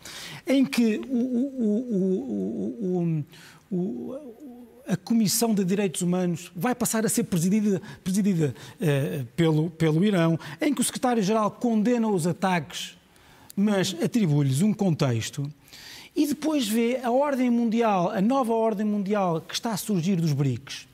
em 0.46 0.64
que 0.64 1.00
o, 1.08 1.18
o, 2.80 3.24
o, 3.70 4.44
a 4.86 4.96
Comissão 4.96 5.54
de 5.54 5.64
Direitos 5.64 6.02
Humanos 6.02 6.52
vai 6.54 6.74
passar 6.74 7.04
a 7.06 7.08
ser 7.08 7.24
presidida, 7.24 7.80
presidida 8.02 8.54
uh, 8.80 9.24
pelo, 9.36 9.70
pelo 9.70 10.04
Irão, 10.04 10.38
em 10.60 10.74
que 10.74 10.80
o 10.80 10.84
secretário-geral 10.84 11.50
condena 11.50 12.08
os 12.08 12.26
ataques 12.26 12.96
mas 13.56 13.96
atribui-lhes 14.02 14.62
um 14.62 14.72
contexto 14.72 15.50
e 16.14 16.26
depois 16.26 16.68
vê 16.68 17.00
a 17.02 17.10
ordem 17.10 17.50
mundial, 17.50 18.10
a 18.10 18.20
nova 18.20 18.52
ordem 18.52 18.86
mundial 18.86 19.40
que 19.40 19.54
está 19.54 19.72
a 19.72 19.76
surgir 19.76 20.16
dos 20.16 20.32
BRICS, 20.32 20.86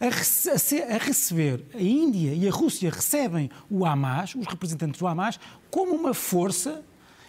a, 0.00 0.94
a, 0.94 0.98
receber, 0.98 1.64
a 1.72 1.80
Índia 1.80 2.34
e 2.34 2.48
a 2.48 2.50
Rússia 2.50 2.90
recebem 2.90 3.50
o 3.70 3.86
Hamas, 3.86 4.34
os 4.34 4.46
representantes 4.46 4.98
do 4.98 5.06
Hamas, 5.06 5.38
como 5.70 5.94
uma 5.94 6.12
força 6.12 6.82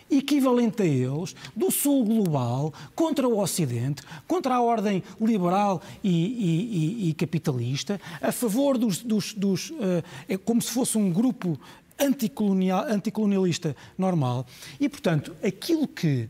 equivalente 0.09 0.81
a 0.83 0.85
eles, 0.85 1.35
do 1.55 1.71
Sul 1.71 2.05
global, 2.05 2.73
contra 2.93 3.27
o 3.27 3.39
Ocidente, 3.39 4.03
contra 4.27 4.55
a 4.55 4.61
ordem 4.61 5.03
liberal 5.19 5.81
e, 6.03 6.09
e, 6.09 7.09
e 7.09 7.13
capitalista, 7.13 7.99
a 8.21 8.31
favor 8.31 8.77
dos. 8.77 8.99
dos, 8.99 9.33
dos 9.33 9.71
uh, 9.71 10.03
é 10.27 10.37
como 10.37 10.61
se 10.61 10.71
fosse 10.71 10.97
um 10.97 11.11
grupo 11.11 11.59
anticolonial, 11.99 12.85
anticolonialista 12.87 13.75
normal. 13.97 14.45
E, 14.79 14.87
portanto, 14.89 15.35
aquilo 15.43 15.87
que 15.87 16.29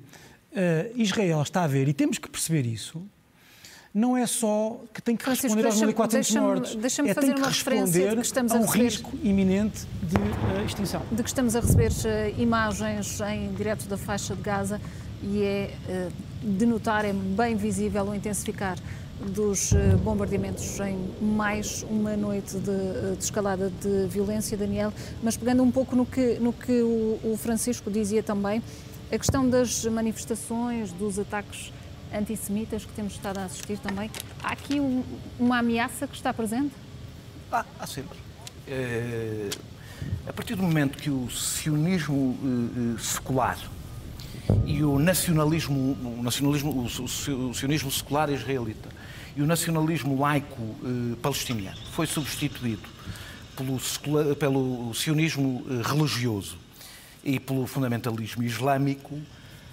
uh, 0.51 1.01
Israel 1.01 1.41
está 1.41 1.63
a 1.63 1.67
ver, 1.67 1.87
e 1.87 1.93
temos 1.93 2.17
que 2.17 2.29
perceber 2.29 2.65
isso, 2.65 3.01
não 3.93 4.17
é 4.17 4.27
só 4.27 4.81
que 4.93 5.01
tem 5.01 5.15
que 5.15 5.23
Francisco, 5.23 5.55
responder 5.55 5.87
aos 5.87 5.95
1.400 5.95 6.41
mortos, 6.41 6.75
deixa 6.75 7.01
é 7.01 7.13
fazer 7.13 7.27
tem 7.27 7.35
que 7.35 7.47
responder 7.47 8.21
que 8.21 8.39
a, 8.39 8.41
a 8.41 8.59
um 8.59 8.65
receber, 8.65 8.83
risco 8.83 9.11
iminente 9.23 9.85
de 10.03 10.17
uh, 10.17 10.65
extinção. 10.65 11.01
De 11.11 11.23
que 11.23 11.29
estamos 11.29 11.55
a 11.55 11.61
receber 11.61 11.91
uh, 11.91 12.41
imagens 12.41 13.21
em 13.21 13.53
direto 13.53 13.87
da 13.87 13.97
faixa 13.97 14.35
de 14.35 14.41
Gaza 14.41 14.81
e 15.23 15.41
é 15.41 15.73
de 16.43 16.65
notar, 16.65 17.05
é 17.05 17.13
bem 17.13 17.55
visível 17.55 18.05
o 18.05 18.13
intensificar 18.13 18.77
dos 19.19 19.73
bombardeamentos 20.03 20.79
em 20.79 20.97
mais 21.21 21.83
uma 21.89 22.17
noite 22.17 22.57
de, 22.57 23.15
de, 23.15 23.23
escalada 23.23 23.71
de 23.81 24.07
violência, 24.07 24.57
Daniel. 24.57 24.93
Mas 25.23 25.37
pegando 25.37 25.63
um 25.63 25.71
pouco 25.71 25.95
no 25.95 26.05
que, 26.05 26.37
no 26.39 26.51
que 26.51 26.81
o, 26.81 27.19
o 27.23 27.37
Francisco 27.37 27.89
dizia 27.89 28.21
também, 28.21 28.61
a 29.11 29.17
questão 29.17 29.49
das 29.49 29.85
manifestações, 29.85 30.91
dos 30.91 31.17
ataques 31.17 31.71
antissemitas 32.13 32.85
que 32.85 32.91
temos 32.93 33.13
estado 33.13 33.39
a 33.39 33.45
assistir 33.45 33.77
também. 33.77 34.09
Há 34.43 34.51
aqui 34.51 34.79
um, 34.79 35.03
uma 35.39 35.59
ameaça 35.59 36.07
que 36.07 36.15
está 36.15 36.33
presente? 36.33 36.73
Ah, 37.51 37.65
há 37.79 37.87
sempre. 37.87 38.17
É, 38.67 39.49
a 40.27 40.33
partir 40.33 40.55
do 40.55 40.63
momento 40.63 40.97
que 40.97 41.09
o 41.09 41.29
sionismo 41.29 42.97
secular 42.99 43.57
e 44.65 44.83
o 44.83 44.99
nacionalismo, 44.99 45.97
o, 46.03 46.23
nacionalismo, 46.23 46.71
o, 46.71 46.85
o, 46.85 47.49
o 47.49 47.53
sionismo 47.53 47.91
secular 47.91 48.29
israelita 48.29 48.94
e 49.35 49.41
o 49.41 49.45
nacionalismo 49.45 50.19
laico 50.19 50.61
eh, 50.61 51.15
palestiniano 51.21 51.77
foi 51.91 52.07
substituído 52.07 52.87
pelo, 53.55 54.35
pelo 54.35 54.93
sionismo 54.93 55.65
religioso 55.83 56.57
e 57.23 57.39
pelo 57.39 57.65
fundamentalismo 57.65 58.43
islâmico, 58.43 59.19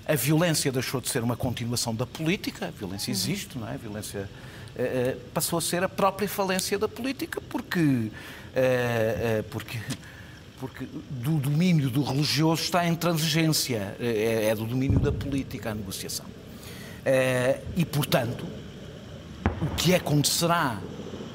a 0.06 0.14
violência 0.14 0.72
deixou 0.72 1.00
de 1.00 1.08
ser 1.08 1.22
uma 1.22 1.36
continuação 1.36 1.94
da 1.94 2.06
política, 2.06 2.66
a 2.66 2.70
violência 2.70 3.10
uhum. 3.10 3.16
existe, 3.16 3.58
não 3.58 3.68
é? 3.68 3.74
A 3.74 3.76
violência 3.76 4.28
uh, 4.74 5.20
passou 5.32 5.58
a 5.58 5.62
ser 5.62 5.84
a 5.84 5.88
própria 5.88 6.28
falência 6.28 6.78
da 6.78 6.88
política, 6.88 7.40
porque, 7.42 7.78
uh, 7.78 9.42
porque, 9.50 9.78
porque 10.58 10.86
do 11.10 11.36
domínio 11.36 11.90
do 11.90 12.02
religioso 12.02 12.62
está 12.62 12.80
a 12.80 12.88
intransigência, 12.88 13.96
é, 14.00 14.48
é 14.50 14.54
do 14.54 14.64
domínio 14.64 14.98
da 14.98 15.12
política 15.12 15.70
a 15.70 15.74
negociação. 15.74 16.26
e, 17.76 17.84
portanto, 17.84 18.46
o 19.62 19.74
que 19.76 19.94
acontecerá? 19.94 20.80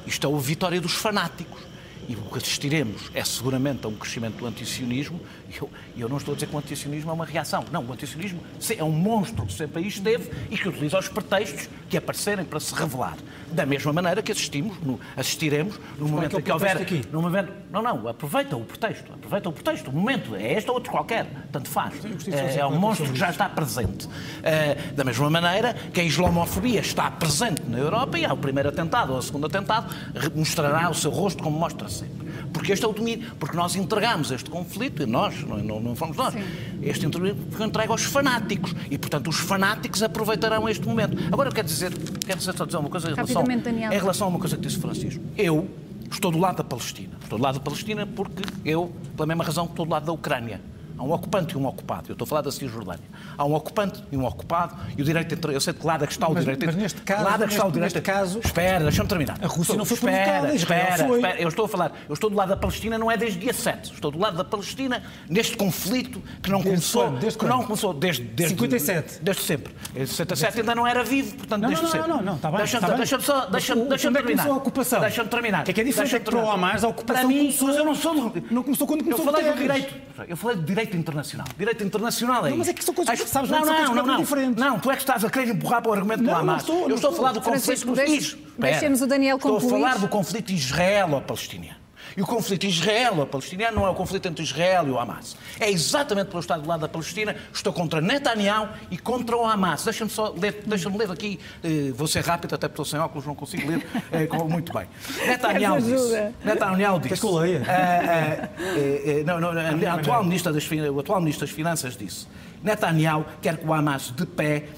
Isto 0.06 0.28
é 0.28 0.34
a 0.34 0.40
vitória 0.40 0.82
dos 0.82 0.94
fanáticos. 0.94 1.62
E 2.10 2.16
o 2.16 2.22
que 2.22 2.38
assistiremos 2.38 3.10
é 3.14 3.24
seguramente 3.24 3.86
a 3.86 3.90
um 3.90 3.96
crescimento 3.96 4.38
do 4.38 4.48
antisionismo. 4.48 5.20
E 5.50 5.58
eu, 5.58 5.70
eu 5.98 6.10
não 6.10 6.18
estou 6.18 6.34
a 6.34 6.36
dizer 6.36 6.48
que 6.48 6.56
o 6.56 6.60
antisionismo 6.60 7.10
é 7.10 7.14
uma 7.14 7.26
reação. 7.26 7.64
Não, 7.72 7.84
o 7.84 7.94
antisionismo 7.94 8.42
é 8.76 8.84
um 8.84 8.92
monstro 8.92 9.46
que 9.46 9.54
sempre 9.54 9.82
aí 9.82 9.88
esteve 9.88 10.30
e 10.50 10.58
que 10.58 10.68
utiliza 10.68 11.00
os 11.00 11.08
pretextos 11.08 11.70
que 11.90 11.98
aparecerem 11.98 12.46
para 12.46 12.60
se 12.60 12.74
revelar. 12.74 13.18
Da 13.52 13.66
mesma 13.66 13.94
maneira 13.94 14.22
que 14.22 14.32
assistimos, 14.32 14.78
no, 14.82 15.00
assistiremos 15.16 15.80
no 15.98 16.04
Mas 16.04 16.12
momento 16.12 16.38
é 16.38 16.42
que, 16.42 16.52
é 16.52 16.54
houver. 16.54 16.78
Aqui? 16.78 17.02
No 17.12 17.22
momento, 17.22 17.52
não, 17.72 17.82
não, 17.82 18.08
aproveita 18.08 18.56
o 18.58 18.66
pretexto. 18.66 19.12
Aproveita 19.14 19.50
o 19.50 19.54
pretexto. 19.54 19.90
O 19.90 19.94
momento 19.94 20.36
é 20.36 20.54
este 20.54 20.70
ou 20.70 20.76
outro 20.76 20.92
qualquer. 20.92 21.28
Tanto 21.52 21.70
faz. 21.70 21.94
É, 22.28 22.60
é 22.60 22.66
um 22.66 22.78
monstro 22.78 23.08
que 23.12 23.18
já 23.18 23.30
está 23.30 23.48
presente. 23.48 24.06
Uh, 24.08 24.94
da 24.94 25.04
mesma 25.04 25.30
maneira 25.30 25.74
que 25.74 26.02
a 26.02 26.04
islamofobia 26.04 26.82
está 26.82 27.10
presente 27.10 27.64
na 27.68 27.78
Europa 27.78 28.20
e 28.20 28.26
ao 28.26 28.38
primeiro 28.38 28.70
atentado 28.70 29.12
ou 29.12 29.16
ao 29.16 29.22
segundo 29.22 29.46
atentado 29.46 29.94
mostrará 30.36 30.90
o 30.90 30.94
seu 30.94 31.12
rosto 31.12 31.42
como 31.42 31.58
mostra 31.58 31.88
sempre. 31.88 32.17
Porque 32.54 32.74
este 32.74 32.86
é 32.86 32.88
o 32.88 32.94
domínio, 32.94 33.32
porque 33.40 33.56
nós 33.56 33.76
entregamos 33.76 34.32
este 34.32 34.50
conflito, 34.50 35.04
e 35.04 35.06
nós, 35.06 35.44
não, 35.44 35.58
não, 35.58 35.80
não 35.80 35.96
fomos 35.96 36.18
nós, 36.18 36.34
Sim. 36.34 36.44
este 36.82 37.08
foi 37.52 37.66
entregue 37.66 37.92
aos 37.92 38.04
fanáticos. 38.04 38.74
E, 38.90 38.98
portanto, 38.98 39.30
os 39.30 39.38
fanáticos 39.38 40.02
aproveitarão 40.04 40.68
este 40.68 40.86
momento. 40.86 41.18
Agora, 41.32 41.50
eu 41.50 41.54
quero 41.54 41.68
dizer, 41.68 41.92
quero 42.26 42.40
dizer 42.40 42.56
só 42.56 42.66
dizer 42.66 42.78
uma 42.78 42.90
coisa 42.90 43.10
em 43.12 43.14
relação, 43.14 43.44
em 43.44 44.00
relação 44.00 44.28
a 44.28 44.30
uma 44.30 44.40
coisa 44.40 44.56
que 44.56 44.62
disse 44.62 44.80
Francisco. 44.80 45.24
Eu 45.38 45.70
estou 46.12 46.32
do 46.32 46.38
lado 46.38 46.58
da 46.58 46.64
Palestina. 46.64 47.18
Estou 47.22 47.38
do 47.38 47.44
lado 47.44 47.56
da 47.56 47.62
Palestina 47.62 48.06
porque 48.06 48.44
eu, 48.66 48.92
pela 49.16 49.28
mesma 49.28 49.44
razão 49.44 49.66
que 49.66 49.74
estou 49.74 49.86
do 49.86 49.92
lado 49.92 50.06
da 50.06 50.12
Ucrânia. 50.12 50.62
Há 50.98 51.04
um 51.04 51.12
ocupante 51.12 51.54
e 51.54 51.58
um 51.58 51.66
ocupado. 51.66 52.10
Eu 52.10 52.14
estou 52.14 52.26
a 52.26 52.28
falar 52.28 52.42
da 52.42 52.52
Cisjordânia. 52.52 53.04
Há 53.38 53.46
um 53.46 53.54
ocupante 53.54 54.04
e 54.12 54.18
um 54.18 54.26
ocupado 54.26 54.76
e 54.98 55.02
o 55.02 55.06
direito 55.06 55.34
entre. 55.34 55.56
Eu 55.56 55.62
sei 55.62 55.74
de 55.74 55.80
que 55.80 55.86
lado 55.86 56.04
é 56.04 56.08
que 56.08 56.14
está 56.14 56.28
o 56.28 56.34
mas, 56.34 56.44
direito 56.44 56.66
Mas 56.66 56.76
neste 56.76 57.02
caso. 57.02 57.24
Lado 57.24 57.44
é 57.44 57.48
que 57.48 57.54
está 57.54 57.66
o 57.66 57.72
direito 57.72 57.94
neste 57.94 58.02
caso. 58.02 58.40
Espera, 58.44 58.84
deixa-me 58.84 59.08
terminar. 59.08 59.38
A 59.42 59.48
Rússia 59.48 59.76
não 59.76 59.86
foi 59.86 59.96
espera, 59.96 60.56
espera, 60.56 61.08
foi. 61.08 61.18
espera. 61.18 61.42
Eu 61.42 61.50
estou 61.50 61.66
a 61.66 61.70
falar. 61.70 61.92
Eu 62.08 62.14
estou 62.14 62.30
do 62.30 62.36
lado 62.36 62.50
da 62.50 62.58
Palestina 62.58 62.98
não 62.98 63.12
é 63.12 63.18
desde 63.18 63.40
dia 63.40 63.54
7. 63.54 63.94
Estou 63.94 64.12
do 64.12 64.18
lado 64.18 64.38
da 64.38 64.44
Palestina 64.44 65.04
neste 65.30 65.56
conflito 65.56 66.22
que 66.42 66.50
não 66.50 66.62
desde 66.62 66.70
começou. 66.70 67.04
Quando? 67.04 67.20
Desde 67.20 67.38
que 67.38 67.46
quando? 67.46 67.58
não 67.58 67.64
começou 67.64 67.94
desde. 67.94 68.24
desde 68.24 68.56
57. 68.56 69.20
Desde 69.22 69.44
sempre. 69.44 69.76
Em 69.96 70.06
67 70.06 70.60
ainda 70.60 70.76
não 70.76 70.88
era 70.88 71.04
vivo, 71.04 71.36
portanto, 71.36 71.62
não, 71.62 71.70
desde 71.70 71.86
não, 71.86 71.92
sempre. 71.92 72.08
Não, 72.08 72.18
não, 72.18 72.24
não, 72.24 72.36
está 72.36 72.50
bem. 72.50 72.58
Deixa-me 72.58 72.96
deixa 72.96 73.20
só. 73.20 73.46
Deixa-me 73.46 73.86
deixa 73.86 74.12
terminar. 74.12 74.48
a 74.48 74.54
ocupação? 74.54 75.00
Deixa-me 75.00 75.30
terminar. 75.30 75.64
Que 75.64 75.72
é 75.72 75.74
que 75.74 75.82
é 75.82 75.84
diferente 75.84 76.16
é 76.16 76.20
que 76.20 76.26
para 76.26 76.38
o 76.38 76.50
Hamas 76.50 76.84
a 76.84 76.88
ocupação 76.88 77.24
começou. 77.24 77.68
Mas 77.68 77.78
eu 77.78 77.86
não 77.86 77.96
sou. 77.96 78.34
Não 78.50 78.64
começou 78.64 78.88
quando 78.88 79.04
começou 79.04 79.26
Eu 79.26 79.32
falei 79.32 79.52
do 79.52 79.58
direito. 79.58 79.96
Eu 80.28 80.38
falei 80.38 80.58
de 80.58 80.64
direito 80.64 80.87
internacional. 80.96 81.48
Direito 81.58 81.84
internacional 81.84 82.46
é 82.46 82.50
não, 82.52 82.58
mas 82.58 82.68
é 82.68 82.74
que 82.74 82.84
são 82.84 82.94
coisas 82.94 83.20
que 83.20 83.30
sabes 83.30 83.50
não, 83.50 83.66
não, 83.66 83.66
não, 83.66 83.96
não, 83.96 84.06
não. 84.06 84.18
diferentes. 84.18 84.64
Não, 84.64 84.80
tu 84.80 84.92
é 84.92 84.96
que 84.96 85.02
estás 85.02 85.26
a 85.26 85.30
querer 85.30 85.50
empurrar 85.50 85.82
para 85.82 85.90
o 85.90 85.94
argumento 85.94 86.24
do 86.24 86.32
Hamas. 86.32 86.62
Estou, 86.62 86.90
eu 86.90 86.96
estou 86.96 87.12
a 87.12 87.14
falar 87.14 87.32
do 87.32 87.42
conflito... 87.42 87.94
Deixe, 87.94 88.38
deixemos 88.58 89.02
o 89.02 89.08
Daniel 89.08 89.38
concluir. 89.40 89.64
Estou 89.64 89.78
a 89.78 89.80
falar 89.80 90.00
do 90.00 90.08
conflito 90.08 90.52
israelo-palestiniano. 90.52 91.87
E 92.18 92.22
o 92.24 92.26
conflito 92.26 92.66
israelo-palestiniano 92.66 93.76
não 93.76 93.86
é 93.86 93.92
o 93.92 93.94
conflito 93.94 94.28
entre 94.28 94.44
Israel 94.44 94.88
e 94.88 94.90
o 94.90 94.98
Hamas. 94.98 95.38
É 95.60 95.70
exatamente 95.70 96.30
pelo 96.30 96.40
Estado 96.40 96.64
do 96.64 96.68
lado 96.68 96.80
da 96.80 96.90
Palestina. 96.90 97.36
Estou 97.54 97.72
contra 97.72 98.02
Netanyahu 98.02 98.70
e 98.90 98.98
contra 98.98 99.38
o 99.38 99.46
Hamas. 99.46 99.84
Deixa-me 99.84 100.10
só 100.10 100.34
ler, 100.36 100.64
deixa-me 100.66 100.98
ler 100.98 101.12
aqui, 101.12 101.40
eh, 101.64 101.92
vou 101.94 102.08
ser 102.08 102.24
rápido, 102.26 102.56
até 102.56 102.68
porque 102.68 102.82
estou 102.82 102.86
sem 102.86 103.00
óculos, 103.00 103.28
não 103.28 103.36
consigo 103.36 103.70
ler 103.70 103.86
eh, 104.12 104.28
muito 104.50 104.74
bem. 104.74 104.88
Netanyahu 105.28 105.80
disse. 105.80 106.34
Netanyahu 106.44 107.00
disse. 107.00 107.22
que 107.22 107.28
eu 107.28 107.36
leia? 107.36 107.64
Eh, 107.68 109.24
não, 109.24 109.40
não, 109.40 109.52
a 109.52 109.94
atual 109.94 110.24
ministra 110.24 110.52
das, 110.52 110.68
o 110.72 111.00
atual 111.00 111.20
Ministro 111.20 111.46
das 111.46 111.56
Finanças 111.56 111.96
disse. 111.96 112.26
Netanyahu 112.64 113.28
quer 113.44 113.58
que 113.58 113.68
o 113.68 113.72
Hamas 113.72 114.12
de 114.16 114.26
pé 114.26 114.70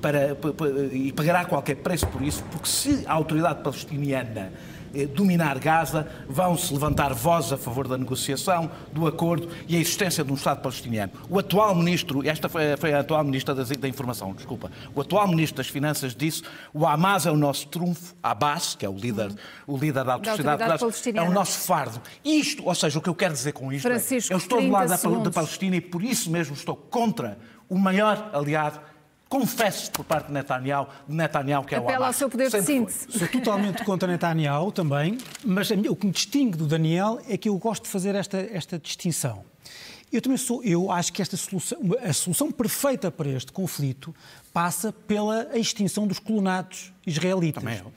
para, 0.00 0.34
para, 0.34 0.70
e 0.92 1.12
pagará 1.12 1.44
qualquer 1.44 1.76
preço 1.76 2.06
por 2.08 2.22
isso, 2.22 2.42
porque 2.50 2.68
se 2.68 3.04
a 3.06 3.12
autoridade 3.12 3.62
palestiniana 3.62 4.52
eh, 4.94 5.06
dominar 5.06 5.58
Gaza, 5.58 6.08
vão-se 6.28 6.72
levantar 6.72 7.12
vozes 7.12 7.52
a 7.52 7.58
favor 7.58 7.86
da 7.86 7.98
negociação, 7.98 8.70
do 8.92 9.06
acordo 9.06 9.48
e 9.66 9.76
a 9.76 9.80
existência 9.80 10.24
de 10.24 10.32
um 10.32 10.34
Estado 10.34 10.62
palestiniano. 10.62 11.12
O 11.28 11.38
atual 11.38 11.74
ministro, 11.74 12.26
esta 12.26 12.48
foi, 12.48 12.76
foi 12.76 12.94
a 12.94 13.00
atual 13.00 13.22
ministra 13.24 13.54
da, 13.54 13.62
da, 13.62 13.88
Informação, 13.88 14.32
desculpa, 14.32 14.70
o 14.94 15.00
atual 15.00 15.28
ministro 15.28 15.58
das 15.58 15.68
Finanças 15.68 16.14
disse 16.14 16.42
o 16.72 16.86
Hamas 16.86 17.26
é 17.26 17.30
o 17.30 17.36
nosso 17.36 17.68
trunfo, 17.68 18.14
Abbas, 18.22 18.74
que 18.74 18.86
é 18.86 18.88
o 18.88 18.96
líder, 18.96 19.30
o 19.66 19.76
líder 19.76 20.04
da 20.04 20.14
autoridade, 20.14 20.58
da 20.58 20.72
autoridade 20.72 21.18
é 21.18 21.22
o 21.22 21.32
nosso 21.32 21.66
fardo. 21.66 22.00
Isto, 22.24 22.66
ou 22.66 22.74
seja, 22.74 22.98
o 22.98 23.02
que 23.02 23.08
eu 23.08 23.14
quero 23.14 23.34
dizer 23.34 23.52
com 23.52 23.72
isto 23.72 23.82
Francisco, 23.82 24.32
é, 24.32 24.34
eu 24.34 24.38
estou 24.38 24.60
do 24.60 24.70
lado 24.70 24.88
da, 24.88 24.96
da 24.96 25.30
Palestina 25.30 25.76
e 25.76 25.80
por 25.80 26.02
isso 26.02 26.30
mesmo 26.30 26.54
estou 26.54 26.76
contra 26.76 27.38
o 27.68 27.78
maior 27.78 28.30
aliado 28.32 28.80
confesso 29.28 29.90
por 29.90 30.04
parte 30.04 30.28
de 30.28 30.32
Netanyahu, 30.32 30.88
de 31.06 31.14
Netanyahu 31.14 31.64
que 31.64 31.74
é 31.74 31.78
Apela 31.78 31.92
o 31.92 31.96
Hamas. 31.96 32.06
ao 32.08 32.12
seu 32.14 32.30
poder 32.30 32.50
de 32.50 32.62
síntese. 32.62 33.06
Sou 33.10 33.28
totalmente 33.28 33.84
contra 33.84 34.08
Netanyahu 34.08 34.72
também, 34.72 35.18
mas 35.44 35.70
o 35.70 35.96
que 35.96 36.06
me 36.06 36.12
distingue 36.12 36.56
do 36.56 36.66
Daniel 36.66 37.20
é 37.28 37.36
que 37.36 37.48
eu 37.48 37.56
gosto 37.58 37.84
de 37.84 37.90
fazer 37.90 38.14
esta, 38.14 38.38
esta 38.38 38.78
distinção. 38.78 39.44
Eu 40.10 40.22
também 40.22 40.38
sou, 40.38 40.64
eu 40.64 40.90
acho 40.90 41.12
que 41.12 41.20
esta 41.20 41.36
solução, 41.36 41.78
a 42.02 42.12
solução 42.14 42.50
perfeita 42.50 43.10
para 43.10 43.28
este 43.28 43.52
conflito 43.52 44.14
passa 44.54 44.90
pela 44.90 45.50
extinção 45.58 46.06
dos 46.06 46.18
colonatos 46.18 46.90
israelitas. 47.06 47.62
Também 47.62 47.78
eu. 47.78 47.92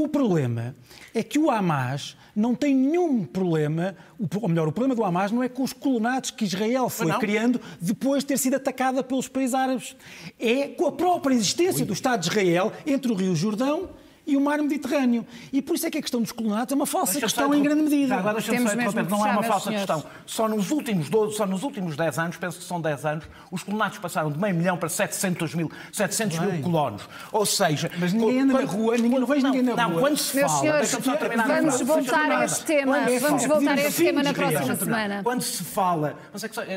O 0.00 0.08
problema 0.08 0.74
é 1.14 1.22
que 1.22 1.38
o 1.38 1.50
Hamas 1.50 2.16
não 2.34 2.54
tem 2.54 2.74
nenhum 2.74 3.22
problema, 3.22 3.94
ou 4.40 4.48
melhor, 4.48 4.66
o 4.66 4.72
problema 4.72 4.94
do 4.94 5.04
Hamas 5.04 5.30
não 5.30 5.42
é 5.42 5.48
com 5.48 5.62
os 5.62 5.74
colonatos 5.74 6.30
que 6.30 6.46
Israel 6.46 6.88
foi 6.88 7.12
criando 7.18 7.60
depois 7.78 8.22
de 8.22 8.28
ter 8.28 8.38
sido 8.38 8.54
atacada 8.56 9.04
pelos 9.04 9.28
países 9.28 9.54
árabes. 9.54 9.94
É 10.38 10.68
com 10.68 10.86
a 10.86 10.92
própria 10.92 11.34
existência 11.34 11.84
do 11.84 11.92
Estado 11.92 12.20
de 12.20 12.28
Israel 12.28 12.72
entre 12.86 13.12
o 13.12 13.14
Rio 13.14 13.36
Jordão 13.36 13.90
e 14.30 14.36
o 14.36 14.40
mar 14.40 14.58
Mediterrâneo. 14.58 15.26
E 15.52 15.60
por 15.60 15.74
isso 15.74 15.86
é 15.86 15.90
que 15.90 15.98
a 15.98 16.00
questão 16.00 16.20
dos 16.22 16.32
colonatos 16.32 16.72
é 16.72 16.76
uma 16.76 16.86
falsa 16.86 17.18
questão 17.18 17.52
em 17.52 17.62
grande 17.62 17.82
medida. 17.82 18.16
agora 18.16 18.34
deixa-me 18.34 18.68
só 18.68 18.74
interromper, 18.74 19.10
não 19.10 19.26
é 19.26 19.32
uma 19.32 19.42
falsa 19.42 19.70
questão. 19.70 20.04
Só 20.24 20.48
nos, 20.48 20.70
últimos 20.70 21.08
12, 21.08 21.36
só 21.36 21.46
nos 21.46 21.62
últimos 21.62 21.96
10 21.96 22.18
anos, 22.18 22.36
penso 22.36 22.58
que 22.58 22.64
são 22.64 22.80
10 22.80 23.04
anos, 23.04 23.24
os 23.50 23.62
colonatos 23.62 23.98
passaram 23.98 24.30
de 24.30 24.38
meio 24.38 24.54
milhão 24.54 24.76
para 24.76 24.88
700 24.88 25.54
mil, 25.54 25.70
700 25.92 26.38
mil 26.38 26.62
colonos. 26.62 27.08
Ou 27.32 27.44
seja... 27.44 27.90
Mas 27.98 28.12
ninguém 28.12 28.42
anda 28.42 28.54
na 28.54 28.64
rua, 28.64 28.96
ninguém, 28.96 29.18
não 29.18 29.26
vejo 29.26 29.46
ninguém 29.46 29.62
na 29.62 29.72
rua. 29.72 29.94
Não, 29.94 30.00
quando 30.00 30.16
se 30.16 30.36
Meus 30.36 30.50
fala... 30.52 30.60
Senhores, 30.60 30.92
vamos 30.92 31.80
voltar 31.80 32.30
a 32.30 32.44
este 32.44 32.64
tema. 32.64 32.98
Vamos 33.20 33.46
voltar 33.46 33.78
a 33.78 33.82
este 33.82 34.04
tema 34.04 34.22
na 34.22 34.32
próxima 34.32 34.76
semana. 34.76 35.22
Quando 35.24 35.42
se 35.42 35.64
fala... 35.64 36.16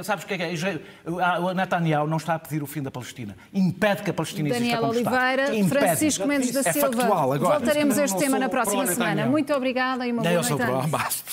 Sabes 0.03 0.23
o 0.23 0.27
que 0.27 0.33
é 0.33 0.37
que 0.37 0.43
é? 0.43 0.79
O 1.39 1.53
Netanyahu 1.53 2.07
não 2.07 2.17
está 2.17 2.35
a 2.35 2.39
pedir 2.39 2.63
o 2.63 2.67
fim 2.67 2.81
da 2.81 2.89
Palestina. 2.89 3.35
Impede 3.53 4.03
que 4.03 4.09
a 4.09 4.13
Palestina 4.13 4.49
exista 4.49 4.63
Daniel 4.63 4.89
Oliveira, 4.89 5.67
Francisco 5.67 6.27
Mendes 6.27 6.51
da 6.51 6.61
é 6.61 6.73
Silva. 6.73 6.91
Factual, 6.91 7.33
agora. 7.45 7.59
Voltaremos 7.59 7.97
a 7.97 8.03
este 8.03 8.17
tema 8.19 8.39
na 8.39 8.49
próxima 8.49 8.85
semana. 8.87 9.25
Muito 9.25 9.53
obrigada 9.53 10.07
e 10.07 10.11
uma 10.11 10.21
boa 10.21 10.33
noite. 10.33 11.21